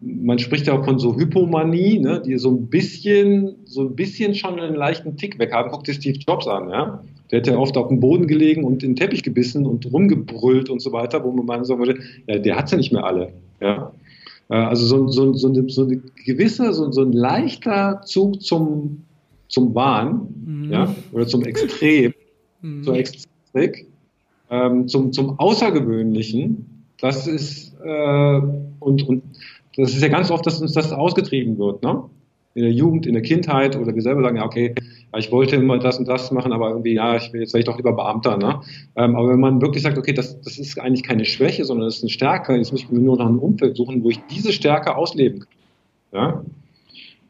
man 0.00 0.38
spricht 0.38 0.66
ja 0.66 0.78
auch 0.78 0.84
von 0.84 0.98
so 0.98 1.16
Hypomanie, 1.16 1.98
ne, 1.98 2.22
die 2.24 2.38
so 2.38 2.50
ein 2.50 2.68
bisschen, 2.68 3.56
so 3.64 3.82
ein 3.82 3.94
bisschen 3.94 4.34
schon 4.34 4.58
einen 4.58 4.74
leichten 4.74 5.16
Tick 5.16 5.38
weg 5.38 5.52
haben. 5.52 5.70
Guck 5.70 5.84
dir 5.84 5.94
Steve 5.94 6.18
Jobs 6.26 6.46
an, 6.46 6.70
ja. 6.70 7.04
Der 7.30 7.40
hat 7.40 7.46
ja 7.46 7.58
oft 7.58 7.76
auf 7.76 7.88
dem 7.88 8.00
Boden 8.00 8.26
gelegen 8.26 8.64
und 8.64 8.82
in 8.82 8.90
den 8.90 8.96
Teppich 8.96 9.22
gebissen 9.22 9.66
und 9.66 9.92
rumgebrüllt 9.92 10.70
und 10.70 10.80
so 10.80 10.92
weiter, 10.92 11.22
wo 11.22 11.30
man 11.32 11.44
mal 11.44 11.64
sagen 11.64 11.80
würde, 11.80 12.00
ja, 12.26 12.38
der 12.38 12.56
hat 12.56 12.70
ja 12.70 12.78
nicht 12.78 12.92
mehr 12.92 13.04
alle, 13.04 13.32
ja. 13.60 13.92
Äh, 14.48 14.54
also 14.54 14.86
so, 14.86 15.08
so, 15.08 15.34
so, 15.34 15.48
eine, 15.48 15.68
so 15.68 15.84
eine 15.84 16.00
gewisse, 16.24 16.72
so, 16.72 16.90
so 16.90 17.02
ein 17.02 17.12
leichter 17.12 18.00
Zug 18.06 18.40
zum, 18.40 19.04
zum 19.48 19.74
Wahn, 19.74 20.28
mhm. 20.46 20.72
ja, 20.72 20.94
oder 21.12 21.26
zum 21.26 21.44
Extrem, 21.44 22.14
mhm. 22.62 22.82
zur 22.82 22.96
Exzentrik, 22.96 23.86
ähm, 24.50 24.88
zum, 24.88 25.12
zum 25.12 25.38
Außergewöhnlichen, 25.38 26.84
das 27.00 27.26
ist, 27.26 27.74
äh, 27.84 28.40
und, 28.80 29.08
und 29.08 29.22
das 29.76 29.94
ist 29.94 30.02
ja 30.02 30.08
ganz 30.08 30.30
oft, 30.30 30.46
dass 30.46 30.60
uns 30.60 30.72
das 30.72 30.92
ausgetrieben 30.92 31.58
wird, 31.58 31.82
ne? 31.82 32.02
In 32.54 32.62
der 32.62 32.72
Jugend, 32.72 33.06
in 33.06 33.12
der 33.12 33.22
Kindheit 33.22 33.76
oder 33.76 33.94
wir 33.94 34.02
selber 34.02 34.22
sagen, 34.22 34.38
ja, 34.38 34.44
okay, 34.44 34.74
ich 35.16 35.30
wollte 35.30 35.56
immer 35.56 35.78
das 35.78 35.98
und 35.98 36.08
das 36.08 36.32
machen, 36.32 36.52
aber 36.52 36.70
irgendwie, 36.70 36.94
ja, 36.94 37.14
ich 37.14 37.32
will 37.32 37.40
jetzt 37.40 37.52
vielleicht 37.52 37.68
doch 37.68 37.76
lieber 37.76 37.92
Beamter, 37.92 38.36
ne? 38.36 38.60
Ähm, 38.96 39.14
aber 39.14 39.28
wenn 39.30 39.40
man 39.40 39.60
wirklich 39.60 39.84
sagt, 39.84 39.96
okay, 39.96 40.12
das, 40.12 40.40
das 40.40 40.58
ist 40.58 40.80
eigentlich 40.80 41.04
keine 41.04 41.24
Schwäche, 41.24 41.64
sondern 41.64 41.86
das 41.86 41.98
ist 41.98 42.02
eine 42.02 42.10
Stärke, 42.10 42.56
jetzt 42.56 42.72
muss 42.72 42.82
ich 42.82 42.90
mir 42.90 42.98
nur 42.98 43.16
nach 43.16 43.26
einem 43.26 43.38
Umfeld 43.38 43.76
suchen, 43.76 44.02
wo 44.02 44.10
ich 44.10 44.18
diese 44.30 44.52
Stärke 44.52 44.96
ausleben 44.96 45.40
kann. 45.40 46.44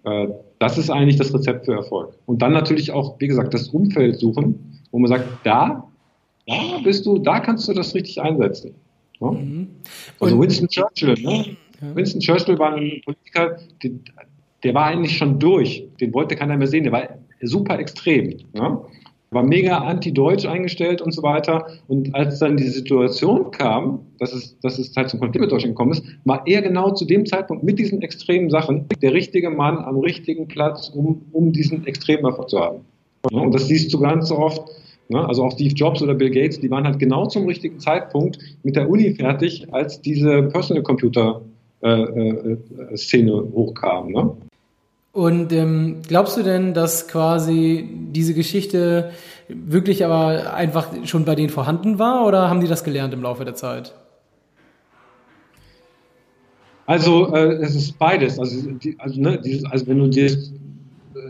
Ja? 0.04 0.22
Äh, 0.24 0.28
das 0.59 0.78
ist 0.78 0.90
eigentlich 0.90 1.16
das 1.16 1.35
Rezept 1.35 1.66
für 1.66 1.74
Erfolg. 1.74 2.14
Und 2.26 2.40
dann 2.40 2.52
natürlich 2.52 2.92
auch, 2.92 3.20
wie 3.20 3.28
gesagt, 3.28 3.52
das 3.52 3.68
Umfeld 3.68 4.18
suchen, 4.18 4.81
wo 4.90 4.98
man 4.98 5.09
sagt, 5.09 5.26
da 5.44 5.88
da 6.48 6.78
bist 6.82 7.04
du, 7.06 7.18
da 7.18 7.40
kannst 7.40 7.68
du 7.68 7.74
das 7.74 7.94
richtig 7.94 8.20
einsetzen. 8.20 8.74
Ne? 9.20 9.30
Mhm. 9.30 9.68
Also 10.18 10.40
Winston 10.40 10.68
Churchill, 10.68 11.14
ne? 11.14 11.56
Ja. 11.80 11.94
Winston 11.94 12.20
Churchill 12.20 12.58
war 12.58 12.74
ein 12.74 13.00
Politiker, 13.04 13.58
der, 13.82 13.90
der, 14.64 14.74
war 14.74 14.87
eigentlich 14.87 15.16
schon 15.16 15.38
durch. 15.38 15.87
Den 16.00 16.12
wollte 16.14 16.37
keiner 16.37 16.56
mehr 16.56 16.66
sehen. 16.66 16.84
Der 16.84 16.92
war 16.92 17.08
super 17.42 17.78
extrem. 17.78 18.37
Ne? 18.52 18.80
War 19.30 19.42
mega 19.42 19.78
anti-deutsch 19.78 20.46
eingestellt 20.46 21.02
und 21.02 21.12
so 21.12 21.22
weiter. 21.22 21.66
Und 21.87 22.14
als 22.14 22.38
dann 22.38 22.56
die 22.56 22.66
Situation 22.68 23.50
kam, 23.50 24.00
dass 24.18 24.32
es, 24.32 24.58
dass 24.61 24.78
es 24.78 24.96
halt 24.96 25.11
zum 25.11 25.20
Konflikt 25.20 25.42
mit 25.42 25.52
Deutschland 25.52 25.76
gekommen 25.76 25.92
ist, 25.92 26.04
war 26.24 26.46
er 26.46 26.62
genau 26.62 26.92
zu 26.94 27.04
dem 27.04 27.26
Zeitpunkt 27.26 27.62
mit 27.62 27.78
diesen 27.78 28.00
extremen 28.00 28.48
Sachen 28.48 28.87
der 29.02 29.12
richtige 29.12 29.50
Mann 29.50 29.78
am 29.78 29.98
richtigen 29.98 30.48
Platz, 30.48 30.88
um, 30.88 31.26
um 31.32 31.52
diesen 31.52 31.87
extremen 31.87 32.24
Erfolg 32.24 32.48
zu 32.48 32.58
haben. 32.58 32.80
Und 33.30 33.54
das 33.54 33.68
siehst 33.68 33.92
du 33.92 34.00
ganz 34.00 34.32
oft 34.32 34.62
Ne? 34.62 34.88
Also 35.14 35.44
auch 35.44 35.53
Steve 35.53 35.75
Jobs 35.75 36.03
oder 36.03 36.14
Bill 36.14 36.31
Gates, 36.31 36.61
die 36.61 36.71
waren 36.71 36.85
halt 36.85 36.99
genau 36.99 37.27
zum 37.27 37.47
richtigen 37.47 37.79
Zeitpunkt 37.81 38.38
mit 38.62 38.77
der 38.77 38.88
Uni 38.90 39.14
fertig, 39.14 39.73
als 39.73 40.01
diese 40.01 40.42
Personal 40.42 40.83
Computer 40.83 41.40
äh, 41.83 41.88
äh, 41.88 42.97
Szene 42.97 43.33
hochkam. 43.33 44.12
Ne? 44.12 44.33
Und 45.12 45.53
ähm, 45.53 46.03
glaubst 46.07 46.37
du 46.37 46.42
denn, 46.42 46.75
dass 46.75 47.09
quasi 47.09 47.88
diese 48.12 48.35
Geschichte 48.35 49.11
wirklich 49.49 50.05
aber 50.05 50.55
einfach 50.55 50.88
schon 51.05 51.25
bei 51.25 51.35
denen 51.35 51.49
vorhanden 51.49 51.99
war 51.99 52.27
oder 52.27 52.51
haben 52.51 52.61
die 52.61 52.68
das 52.68 52.85
gelernt 52.85 53.14
im 53.14 53.23
Laufe 53.23 53.44
der 53.44 53.55
Zeit? 53.55 53.94
Also 56.87 57.35
äh, 57.35 57.55
es 57.55 57.75
ist 57.75 57.99
beides. 57.99 58.38
Also, 58.38 58.71
die, 58.73 58.97
also, 58.99 59.21
ne, 59.21 59.40
dieses, 59.40 59.64
also 59.66 59.87
wenn 59.87 59.99
du 59.99 60.09
dir 60.09 60.37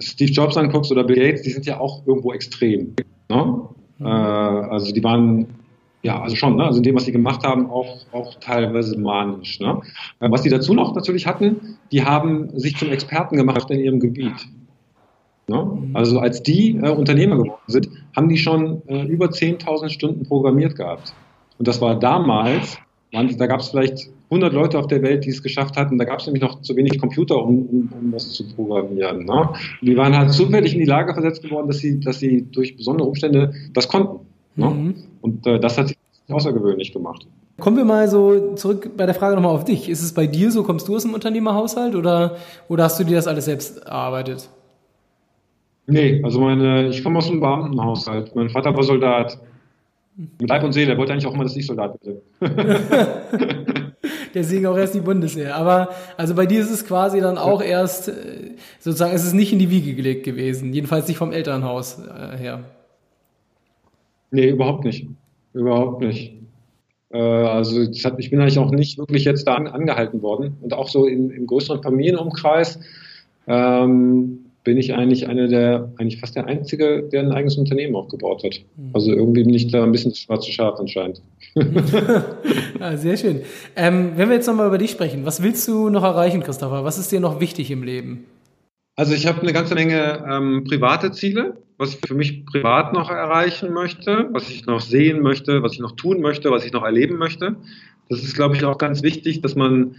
Steve 0.01 0.31
Jobs 0.31 0.57
anguckst 0.57 0.93
oder 0.93 1.05
Bill 1.05 1.17
Gates, 1.17 1.43
die 1.43 1.51
sind 1.51 1.67
ja 1.67 1.81
auch 1.81 2.07
irgendwo 2.07 2.33
extrem. 2.33 2.95
Ne? 3.29 3.62
Mhm. 3.99 4.07
Äh, 4.07 4.09
also 4.09 4.93
die 4.93 5.03
waren 5.05 5.47
ja, 6.03 6.21
also 6.23 6.37
schon, 6.37 6.57
ne? 6.57 6.64
also 6.64 6.79
in 6.79 6.85
dem, 6.85 6.95
was 6.95 7.05
sie 7.05 7.12
gemacht 7.12 7.45
haben, 7.45 7.71
auch, 7.71 7.99
auch 8.12 8.35
teilweise 8.37 8.99
manisch. 8.99 9.59
Ne? 9.59 9.81
Äh, 10.21 10.31
was 10.31 10.43
die 10.43 10.49
dazu 10.49 10.73
noch 10.75 10.95
natürlich 10.95 11.27
hatten, 11.27 11.77
die 11.91 12.05
haben 12.05 12.57
sich 12.59 12.77
zum 12.77 12.91
Experten 12.91 13.37
gemacht 13.37 13.71
in 13.71 13.81
ihrem 13.81 13.99
Gebiet. 13.99 14.47
Ne? 15.49 15.64
Mhm. 15.64 15.97
Also 15.97 16.21
als 16.21 16.43
die 16.43 16.77
äh, 16.77 16.91
Unternehmer 16.91 17.37
geworden 17.37 17.61
sind, 17.67 17.88
haben 18.14 18.29
die 18.29 18.38
schon 18.38 18.83
äh, 18.87 19.05
über 19.05 19.27
10.000 19.27 19.88
Stunden 19.88 20.25
programmiert 20.25 20.77
gehabt. 20.77 21.12
Und 21.59 21.67
das 21.67 21.81
war 21.81 21.99
damals, 21.99 22.79
waren, 23.12 23.37
da 23.38 23.47
gab 23.47 23.61
es 23.61 23.68
vielleicht 23.68 24.11
100 24.31 24.53
Leute 24.53 24.79
auf 24.79 24.87
der 24.87 25.03
Welt, 25.03 25.25
die 25.25 25.31
es 25.31 25.42
geschafft 25.42 25.77
hatten. 25.77 25.99
Da 25.99 26.05
gab 26.05 26.21
es 26.21 26.27
nämlich 26.27 26.42
noch 26.42 26.61
zu 26.61 26.77
wenig 26.77 26.99
Computer, 26.99 27.42
um, 27.42 27.66
um, 27.66 27.92
um 28.01 28.12
das 28.12 28.31
zu 28.33 28.44
programmieren. 28.55 29.25
Ne? 29.25 29.49
Die 29.81 29.97
waren 29.97 30.16
halt 30.16 30.33
zufällig 30.33 30.75
in 30.75 30.81
die 30.81 30.87
Lage 30.87 31.14
versetzt 31.14 31.42
geworden, 31.42 31.68
dass 31.68 31.79
sie, 31.79 32.01
dass 32.01 32.18
sie 32.18 32.47
durch 32.51 32.77
besondere 32.77 33.09
Umstände 33.09 33.55
das 33.73 33.88
konnten. 33.88 34.27
Ne? 34.57 34.71
Mhm. 34.71 34.94
Und 35.23 35.47
äh, 35.47 35.59
das 35.59 35.79
hat 35.79 35.88
sich 35.88 35.97
außergewöhnlich 36.29 36.92
gemacht. 36.92 37.27
Kommen 37.59 37.77
wir 37.77 37.85
mal 37.85 38.09
so 38.09 38.55
zurück 38.55 38.90
bei 38.97 39.07
der 39.07 39.14
Frage 39.14 39.35
nochmal 39.35 39.55
auf 39.55 39.64
dich. 39.64 39.88
Ist 39.88 40.03
es 40.03 40.12
bei 40.12 40.27
dir 40.27 40.51
so, 40.53 40.62
kommst 40.62 40.87
du 40.87 40.94
aus 40.94 41.05
einem 41.05 41.14
Unternehmerhaushalt 41.14 41.97
oder, 41.97 42.37
oder 42.68 42.85
hast 42.85 43.01
du 43.01 43.05
dir 43.05 43.16
das 43.16 43.27
alles 43.27 43.47
selbst 43.47 43.79
erarbeitet? 43.79 44.49
Nee, 45.87 46.21
also 46.23 46.40
meine, 46.40 46.88
ich 46.88 47.03
komme 47.03 47.18
aus 47.18 47.29
einem 47.29 47.40
Beamtenhaushalt. 47.40 48.37
Mein 48.37 48.51
Vater 48.51 48.77
war 48.77 48.83
Soldat. 48.83 49.38
Mit 50.18 50.48
Leib 50.48 50.64
und 50.64 50.72
Seele. 50.72 50.92
Er 50.92 50.98
wollte 50.98 51.12
eigentlich 51.12 51.26
auch 51.26 51.35
immer, 51.35 51.44
dass 51.44 51.54
ich 51.54 51.64
Soldat 51.64 51.96
bin. 52.00 52.20
Deswegen 54.35 54.66
auch 54.66 54.76
erst 54.76 54.96
die 54.96 55.00
Bundeswehr. 55.00 55.54
Aber 55.54 55.90
also 56.16 56.35
bei 56.35 56.44
dir 56.44 56.61
ist 56.61 56.72
es 56.72 56.85
quasi 56.85 57.20
dann 57.20 57.38
auch 57.38 57.62
erst, 57.62 58.09
äh, 58.09 58.50
sozusagen, 58.81 59.14
es 59.14 59.24
ist 59.24 59.33
nicht 59.33 59.52
in 59.52 59.61
die 59.61 59.70
Wiege 59.70 59.94
gelegt 59.94 60.24
gewesen. 60.24 60.72
Jedenfalls 60.72 61.07
nicht 61.07 61.18
vom 61.18 61.31
Elternhaus 61.31 62.00
äh, 62.00 62.37
her. 62.37 62.64
Nee, 64.33 64.48
überhaupt 64.48 64.85
nicht. 64.85 65.07
Überhaupt 65.52 66.02
nicht. 66.02 66.35
Äh, 67.11 67.18
also 67.18 67.81
hat, 67.83 68.18
ich 68.18 68.31
bin 68.31 68.40
eigentlich 68.40 68.59
auch 68.59 68.72
nicht 68.72 68.98
wirklich 68.98 69.24
jetzt 69.24 69.46
da 69.46 69.54
angehalten 69.54 70.20
worden. 70.20 70.57
Und 70.61 70.72
auch 70.72 70.88
so 70.88 71.07
im, 71.07 71.31
im 71.31 71.46
größeren 71.46 71.81
Familienumkreis. 71.81 72.81
Ähm, 73.46 74.48
bin 74.68 74.76
ich 74.76 74.92
eigentlich 74.92 75.26
einer 75.26 75.48
der, 75.48 75.90
eigentlich 75.96 76.20
fast 76.20 76.37
der 76.37 76.46
Einzige, 76.46 77.02
der 77.11 77.22
ein 77.22 77.33
eigenes 77.33 77.57
Unternehmen 77.57 77.96
aufgebaut 77.96 78.44
hat. 78.44 78.61
Mhm. 78.76 78.90
Also 78.92 79.14
irgendwie 79.14 79.42
bin 79.42 79.54
ich 79.54 79.68
da 79.68 79.83
ein 79.83 79.92
bisschen 79.92 80.11
das 80.11 80.18
schwarze 80.18 80.52
Schaf 80.52 80.78
anscheinend. 80.78 81.22
ja, 82.78 82.94
sehr 82.98 83.16
schön. 83.16 83.40
Ähm, 83.76 84.12
wenn 84.16 84.28
wir 84.28 84.37
jetzt 84.37 84.46
nochmal 84.46 84.66
über 84.66 84.76
dich 84.76 84.90
sprechen, 84.90 85.24
was 85.24 85.42
willst 85.42 85.66
du 85.68 85.88
noch 85.88 86.04
erreichen, 86.04 86.42
Christopher? 86.42 86.85
Was 86.85 86.98
ist 86.98 87.11
dir 87.11 87.18
noch 87.18 87.40
wichtig 87.40 87.70
im 87.70 87.83
Leben? 87.83 88.26
Also 88.94 89.14
ich 89.14 89.26
habe 89.26 89.40
eine 89.40 89.54
ganze 89.54 89.74
Menge 89.74 90.22
ähm, 90.31 90.64
private 90.68 91.12
Ziele, 91.12 91.57
was 91.78 91.94
ich 91.94 92.07
für 92.07 92.14
mich 92.14 92.44
privat 92.44 92.92
noch 92.92 93.09
erreichen 93.09 93.72
möchte, 93.72 94.28
was 94.33 94.50
ich 94.50 94.66
noch 94.66 94.83
sehen 94.83 95.22
möchte, 95.22 95.62
was 95.62 95.72
ich 95.72 95.81
noch 95.81 95.92
tun 95.92 96.20
möchte, 96.20 96.50
was 96.50 96.66
ich 96.66 96.74
noch 96.74 96.85
erleben 96.85 97.16
möchte. 97.16 97.57
Das 98.11 98.22
ist, 98.22 98.35
glaube 98.35 98.54
ich, 98.54 98.66
auch 98.66 98.76
ganz 98.76 99.02
wichtig, 99.02 99.40
dass 99.40 99.54
man 99.54 99.96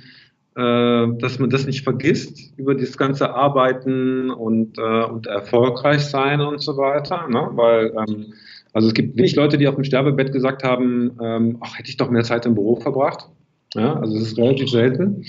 dass 1.17 1.39
man 1.39 1.49
das 1.49 1.65
nicht 1.65 1.83
vergisst 1.83 2.53
über 2.57 2.75
das 2.75 2.97
ganze 2.97 3.33
Arbeiten 3.33 4.29
und, 4.29 4.77
äh, 4.77 5.03
und 5.05 5.27
erfolgreich 5.27 6.01
sein 6.01 6.41
und 6.41 6.61
so 6.61 6.75
weiter. 6.77 7.27
Ne? 7.29 7.49
Weil 7.53 7.93
ähm, 7.97 8.33
Also 8.73 8.87
es 8.87 8.93
gibt 8.93 9.17
wenig 9.17 9.35
Leute, 9.35 9.57
die 9.57 9.67
auf 9.67 9.75
dem 9.75 9.83
Sterbebett 9.83 10.31
gesagt 10.31 10.63
haben, 10.63 11.17
ähm, 11.21 11.57
ach, 11.61 11.77
hätte 11.77 11.89
ich 11.89 11.97
doch 11.97 12.09
mehr 12.09 12.23
Zeit 12.23 12.45
im 12.45 12.55
Büro 12.55 12.75
verbracht. 12.75 13.27
Ja, 13.73 13.95
also 13.95 14.15
es 14.15 14.23
ist 14.23 14.37
relativ 14.37 14.69
selten. 14.69 15.25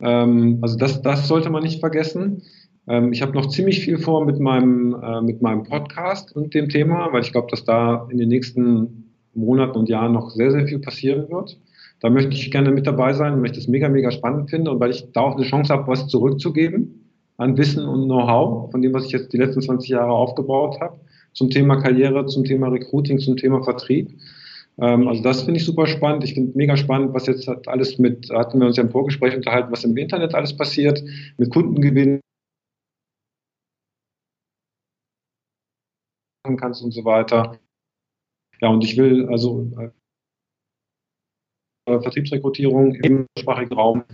Ähm, 0.00 0.58
also 0.62 0.76
das, 0.76 1.02
das 1.02 1.28
sollte 1.28 1.50
man 1.50 1.62
nicht 1.62 1.80
vergessen. 1.80 2.42
Ähm, 2.88 3.12
ich 3.12 3.22
habe 3.22 3.32
noch 3.32 3.46
ziemlich 3.46 3.80
viel 3.80 3.98
vor 3.98 4.24
mit 4.24 4.40
meinem, 4.40 4.96
äh, 5.02 5.20
mit 5.20 5.42
meinem 5.42 5.64
Podcast 5.64 6.34
und 6.34 6.54
dem 6.54 6.68
Thema, 6.68 7.12
weil 7.12 7.22
ich 7.22 7.32
glaube, 7.32 7.48
dass 7.50 7.64
da 7.64 8.08
in 8.10 8.18
den 8.18 8.28
nächsten 8.28 9.12
Monaten 9.34 9.78
und 9.78 9.88
Jahren 9.88 10.12
noch 10.12 10.30
sehr, 10.30 10.50
sehr 10.50 10.66
viel 10.66 10.80
passieren 10.80 11.28
wird. 11.30 11.58
Da 12.00 12.08
möchte 12.08 12.32
ich 12.32 12.50
gerne 12.50 12.70
mit 12.70 12.86
dabei 12.86 13.12
sein 13.12 13.34
und 13.34 13.40
möchte 13.40 13.58
es 13.58 13.68
mega, 13.68 13.88
mega 13.88 14.10
spannend 14.10 14.50
finden 14.50 14.68
und 14.68 14.80
weil 14.80 14.90
ich 14.90 15.12
da 15.12 15.20
auch 15.20 15.36
eine 15.36 15.44
Chance 15.44 15.72
habe, 15.72 15.86
was 15.86 16.08
zurückzugeben 16.08 17.00
an 17.36 17.56
Wissen 17.56 17.86
und 17.86 18.04
Know-how 18.04 18.70
von 18.70 18.82
dem, 18.82 18.92
was 18.92 19.06
ich 19.06 19.12
jetzt 19.12 19.32
die 19.32 19.38
letzten 19.38 19.62
20 19.62 19.90
Jahre 19.90 20.12
aufgebaut 20.12 20.80
habe, 20.80 20.98
zum 21.32 21.50
Thema 21.50 21.76
Karriere, 21.76 22.26
zum 22.26 22.44
Thema 22.44 22.68
Recruiting, 22.68 23.18
zum 23.18 23.36
Thema 23.36 23.62
Vertrieb. 23.62 24.10
Ähm, 24.78 25.08
also 25.08 25.22
das 25.22 25.42
finde 25.42 25.58
ich 25.58 25.66
super 25.66 25.86
spannend. 25.86 26.24
Ich 26.24 26.34
finde 26.34 26.56
mega 26.56 26.76
spannend, 26.76 27.12
was 27.14 27.26
jetzt 27.26 27.48
alles 27.68 27.98
mit, 27.98 28.30
hatten 28.30 28.60
wir 28.60 28.66
uns 28.66 28.76
ja 28.76 28.82
im 28.82 28.90
Vorgespräch 28.90 29.36
unterhalten, 29.36 29.70
was 29.70 29.84
im 29.84 29.96
Internet 29.96 30.34
alles 30.34 30.56
passiert, 30.56 31.02
mit 31.36 31.50
Kundengewinn 31.50 32.20
kannst 36.56 36.82
und 36.82 36.92
so 36.92 37.04
weiter. 37.04 37.58
Ja, 38.60 38.68
und 38.68 38.82
ich 38.84 38.96
will 38.96 39.28
also 39.28 39.70
äh, 39.78 39.90
Vertriebsrekrutierung 42.00 42.94
im 42.94 43.26
sprachigen 43.38 43.74
Raum 43.74 44.04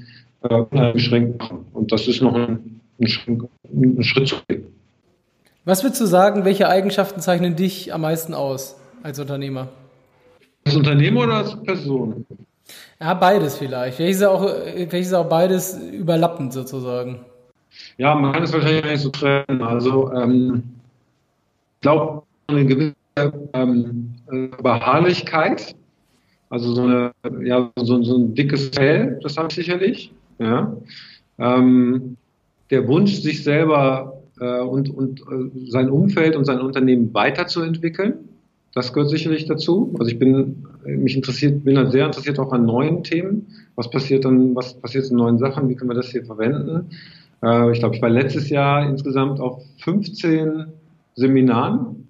äh, 0.43 0.55
uneingeschränkt 0.55 1.39
machen. 1.39 1.67
Und 1.73 1.93
das 1.93 2.09
ist 2.09 2.23
noch 2.23 2.35
ein, 2.35 2.81
ein, 3.01 3.49
ein 3.99 4.03
Schritt 4.03 4.29
zurück. 4.29 4.63
Was 5.65 5.83
würdest 5.83 6.01
du 6.01 6.07
sagen, 6.07 6.45
welche 6.45 6.69
Eigenschaften 6.69 7.21
zeichnen 7.21 7.57
dich 7.57 7.93
am 7.93 8.03
meisten 8.03 8.35
aus 8.35 8.77
als 9.03 9.19
Unternehmer? 9.19 9.69
Als 10.65 10.77
Unternehmer 10.77 11.23
oder 11.23 11.35
als 11.35 11.57
Person? 11.63 12.25
Ja, 13.01 13.15
beides 13.15 13.57
vielleicht. 13.57 13.99
Welches 13.99 14.19
ist 14.19 14.25
auch, 14.25 14.43
welches 14.43 15.09
ist 15.09 15.15
auch 15.15 15.29
beides 15.29 15.79
überlappend 15.79 16.53
sozusagen? 16.53 17.25
Ja, 17.99 18.15
man 18.15 18.33
kann 18.33 18.43
es 18.43 18.53
wahrscheinlich 18.53 18.85
nicht 18.85 19.01
so 19.01 19.11
trennen. 19.11 19.63
Also, 19.63 20.13
ähm, 20.13 20.63
ich 21.75 21.81
glaube, 21.83 22.23
eine 22.47 22.65
gewisse 22.65 22.95
ähm, 23.53 24.15
Beharrlichkeit 24.63 25.75
also 26.49 26.75
so, 26.75 26.83
eine, 26.83 27.13
ja, 27.45 27.71
so, 27.77 28.03
so 28.03 28.17
ein 28.17 28.35
dickes 28.35 28.69
Fell, 28.69 29.19
das 29.23 29.37
habe 29.37 29.49
ich 29.51 29.55
sicherlich. 29.57 30.13
Ja. 30.39 30.77
Ähm, 31.39 32.17
der 32.71 32.87
Wunsch, 32.89 33.15
sich 33.15 33.43
selber 33.43 34.23
äh, 34.41 34.61
und, 34.61 34.91
und 34.91 35.21
äh, 35.21 35.71
sein 35.71 35.91
Umfeld 35.91 36.37
und 36.37 36.45
sein 36.45 36.61
Unternehmen 36.61 37.13
weiterzuentwickeln, 37.15 38.29
das 38.75 38.93
gehört 38.93 39.11
sicherlich 39.11 39.47
dazu. 39.47 39.95
Also 39.99 40.13
ich 40.13 40.19
bin 40.19 40.67
mich 40.85 41.17
interessiert, 41.17 41.65
bin 41.65 41.79
halt 41.79 41.93
sehr 41.93 42.07
interessiert 42.07 42.39
auch 42.39 42.53
an 42.53 42.67
neuen 42.67 43.03
Themen. 43.03 43.47
Was 43.75 43.91
passiert 43.91 44.25
dann, 44.25 44.55
was 44.55 44.75
passiert 44.75 45.11
in 45.11 45.17
neuen 45.17 45.39
Sachen? 45.39 45.69
Wie 45.69 45.75
können 45.75 45.91
wir 45.91 45.95
das 45.95 46.11
hier 46.11 46.25
verwenden? 46.25 46.91
Äh, 47.43 47.73
ich 47.73 47.79
glaube, 47.79 47.97
ich 47.97 48.03
war 48.03 48.11
letztes 48.11 48.51
Jahr 48.51 48.87
insgesamt 48.87 49.41
auf 49.41 49.63
15 49.79 50.67
Seminaren 51.15 52.06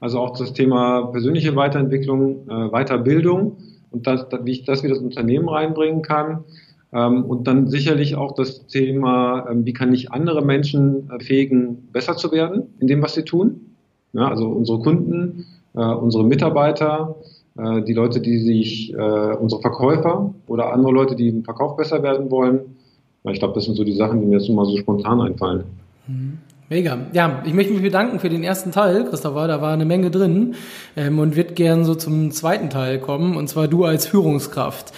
also 0.00 0.20
auch 0.20 0.36
das 0.38 0.52
Thema 0.52 1.06
persönliche 1.06 1.56
Weiterentwicklung, 1.56 2.48
äh, 2.48 2.68
Weiterbildung 2.70 3.56
und 3.90 4.06
das, 4.06 4.28
das, 4.28 4.44
wie 4.44 4.52
ich 4.52 4.64
das 4.64 4.82
wieder 4.82 4.94
das 4.94 5.02
Unternehmen 5.02 5.48
reinbringen 5.48 6.02
kann. 6.02 6.44
Ähm, 6.92 7.24
und 7.24 7.46
dann 7.46 7.68
sicherlich 7.68 8.16
auch 8.16 8.32
das 8.32 8.66
Thema, 8.66 9.46
ähm, 9.50 9.66
wie 9.66 9.72
kann 9.72 9.92
ich 9.92 10.12
andere 10.12 10.42
Menschen 10.42 11.10
äh, 11.10 11.22
fähigen, 11.22 11.88
besser 11.92 12.16
zu 12.16 12.32
werden 12.32 12.62
in 12.78 12.86
dem, 12.86 13.02
was 13.02 13.14
sie 13.14 13.24
tun. 13.24 13.60
Ja, 14.14 14.28
also 14.28 14.48
unsere 14.48 14.78
Kunden, 14.78 15.46
äh, 15.74 15.80
unsere 15.80 16.24
Mitarbeiter, 16.24 17.16
äh, 17.58 17.82
die 17.82 17.92
Leute, 17.92 18.20
die 18.20 18.38
sich, 18.38 18.94
äh, 18.94 18.96
unsere 18.96 19.60
Verkäufer 19.60 20.32
oder 20.46 20.72
andere 20.72 20.92
Leute, 20.92 21.14
die 21.14 21.28
im 21.28 21.44
Verkauf 21.44 21.76
besser 21.76 22.02
werden 22.02 22.30
wollen. 22.30 22.60
Ich 23.24 23.40
glaube, 23.40 23.54
das 23.54 23.64
sind 23.64 23.76
so 23.76 23.84
die 23.84 23.92
Sachen, 23.92 24.20
die 24.20 24.26
mir 24.26 24.38
jetzt 24.38 24.48
mal 24.48 24.64
so 24.64 24.76
spontan 24.78 25.20
einfallen. 25.20 25.64
Mhm. 26.06 26.38
Mega. 26.70 26.98
Ja, 27.12 27.42
ich 27.46 27.54
möchte 27.54 27.72
mich 27.72 27.82
bedanken 27.82 28.20
für 28.20 28.28
den 28.28 28.44
ersten 28.44 28.72
Teil, 28.72 29.06
Christopher. 29.06 29.48
Da 29.48 29.62
war 29.62 29.72
eine 29.72 29.86
Menge 29.86 30.10
drin 30.10 30.54
ähm, 30.96 31.18
und 31.18 31.34
wird 31.34 31.56
gern 31.56 31.84
so 31.84 31.94
zum 31.94 32.30
zweiten 32.30 32.68
Teil 32.68 32.98
kommen, 32.98 33.36
und 33.36 33.48
zwar 33.48 33.68
du 33.68 33.84
als 33.84 34.06
Führungskraft. 34.06 34.92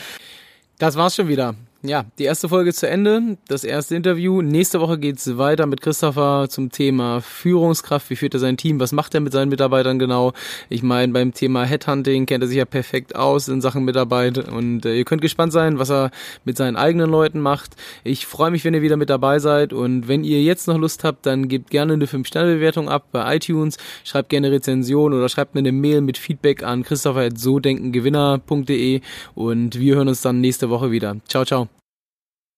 Das 0.79 0.97
war's 0.97 1.15
schon 1.15 1.29
wieder. 1.29 1.55
Ja, 1.83 2.05
die 2.19 2.25
erste 2.25 2.51
Folge 2.51 2.75
zu 2.75 2.87
Ende, 2.87 3.39
das 3.49 3.65
erste 3.65 3.97
Interview. 3.97 4.43
Nächste 4.43 4.83
Woche 4.83 4.99
geht's 4.99 5.39
weiter 5.39 5.65
mit 5.65 5.81
Christopher 5.81 6.47
zum 6.51 6.71
Thema 6.71 7.23
Führungskraft. 7.23 8.11
Wie 8.11 8.17
führt 8.17 8.35
er 8.35 8.41
sein 8.41 8.59
Team? 8.59 8.79
Was 8.81 8.93
macht 8.93 9.15
er 9.15 9.21
mit 9.21 9.33
seinen 9.33 9.49
Mitarbeitern 9.49 9.99
genau? 9.99 10.35
Ich 10.69 10.83
meine, 10.83 11.15
beim 11.15 11.33
Thema 11.33 11.65
Headhunting 11.65 12.27
kennt 12.27 12.45
er 12.45 12.49
sich 12.49 12.59
ja 12.59 12.67
perfekt 12.67 13.17
aus 13.17 13.49
in 13.49 13.63
Sachen 13.63 13.87
Mitarbeit 13.87 14.47
und 14.47 14.85
äh, 14.85 14.95
ihr 14.95 15.07
könnt 15.07 15.23
gespannt 15.23 15.55
sein, 15.55 15.79
was 15.79 15.91
er 15.91 16.11
mit 16.45 16.59
seinen 16.59 16.77
eigenen 16.77 17.09
Leuten 17.09 17.41
macht. 17.41 17.77
Ich 18.05 18.27
freue 18.27 18.51
mich, 18.51 18.63
wenn 18.67 18.75
ihr 18.75 18.83
wieder 18.83 18.99
mit 18.99 19.09
dabei 19.09 19.39
seid 19.39 19.73
und 19.73 20.07
wenn 20.07 20.23
ihr 20.23 20.43
jetzt 20.43 20.69
noch 20.69 20.77
Lust 20.77 21.03
habt, 21.03 21.25
dann 21.25 21.49
gebt 21.49 21.71
gerne 21.71 21.95
eine 21.95 22.05
5-Sterne-Bewertung 22.05 22.91
ab 22.91 23.07
bei 23.11 23.37
iTunes, 23.37 23.79
schreibt 24.05 24.29
gerne 24.29 24.53
Rezension 24.53 25.15
oder 25.15 25.31
schreibt 25.31 25.55
mir 25.55 25.61
eine 25.61 25.73
Mail 25.73 26.03
mit 26.03 26.19
Feedback 26.19 26.63
an 26.63 26.83
christopher.sodenkengewinner.de 26.83 29.01
und 29.35 29.79
wir 29.79 29.95
hören 29.95 30.09
uns 30.09 30.21
dann 30.21 30.43
nächste 30.43 30.69
Woche 30.69 30.91
wieder. 30.91 31.17
Ciao, 31.27 31.47
ciao. 31.47 31.70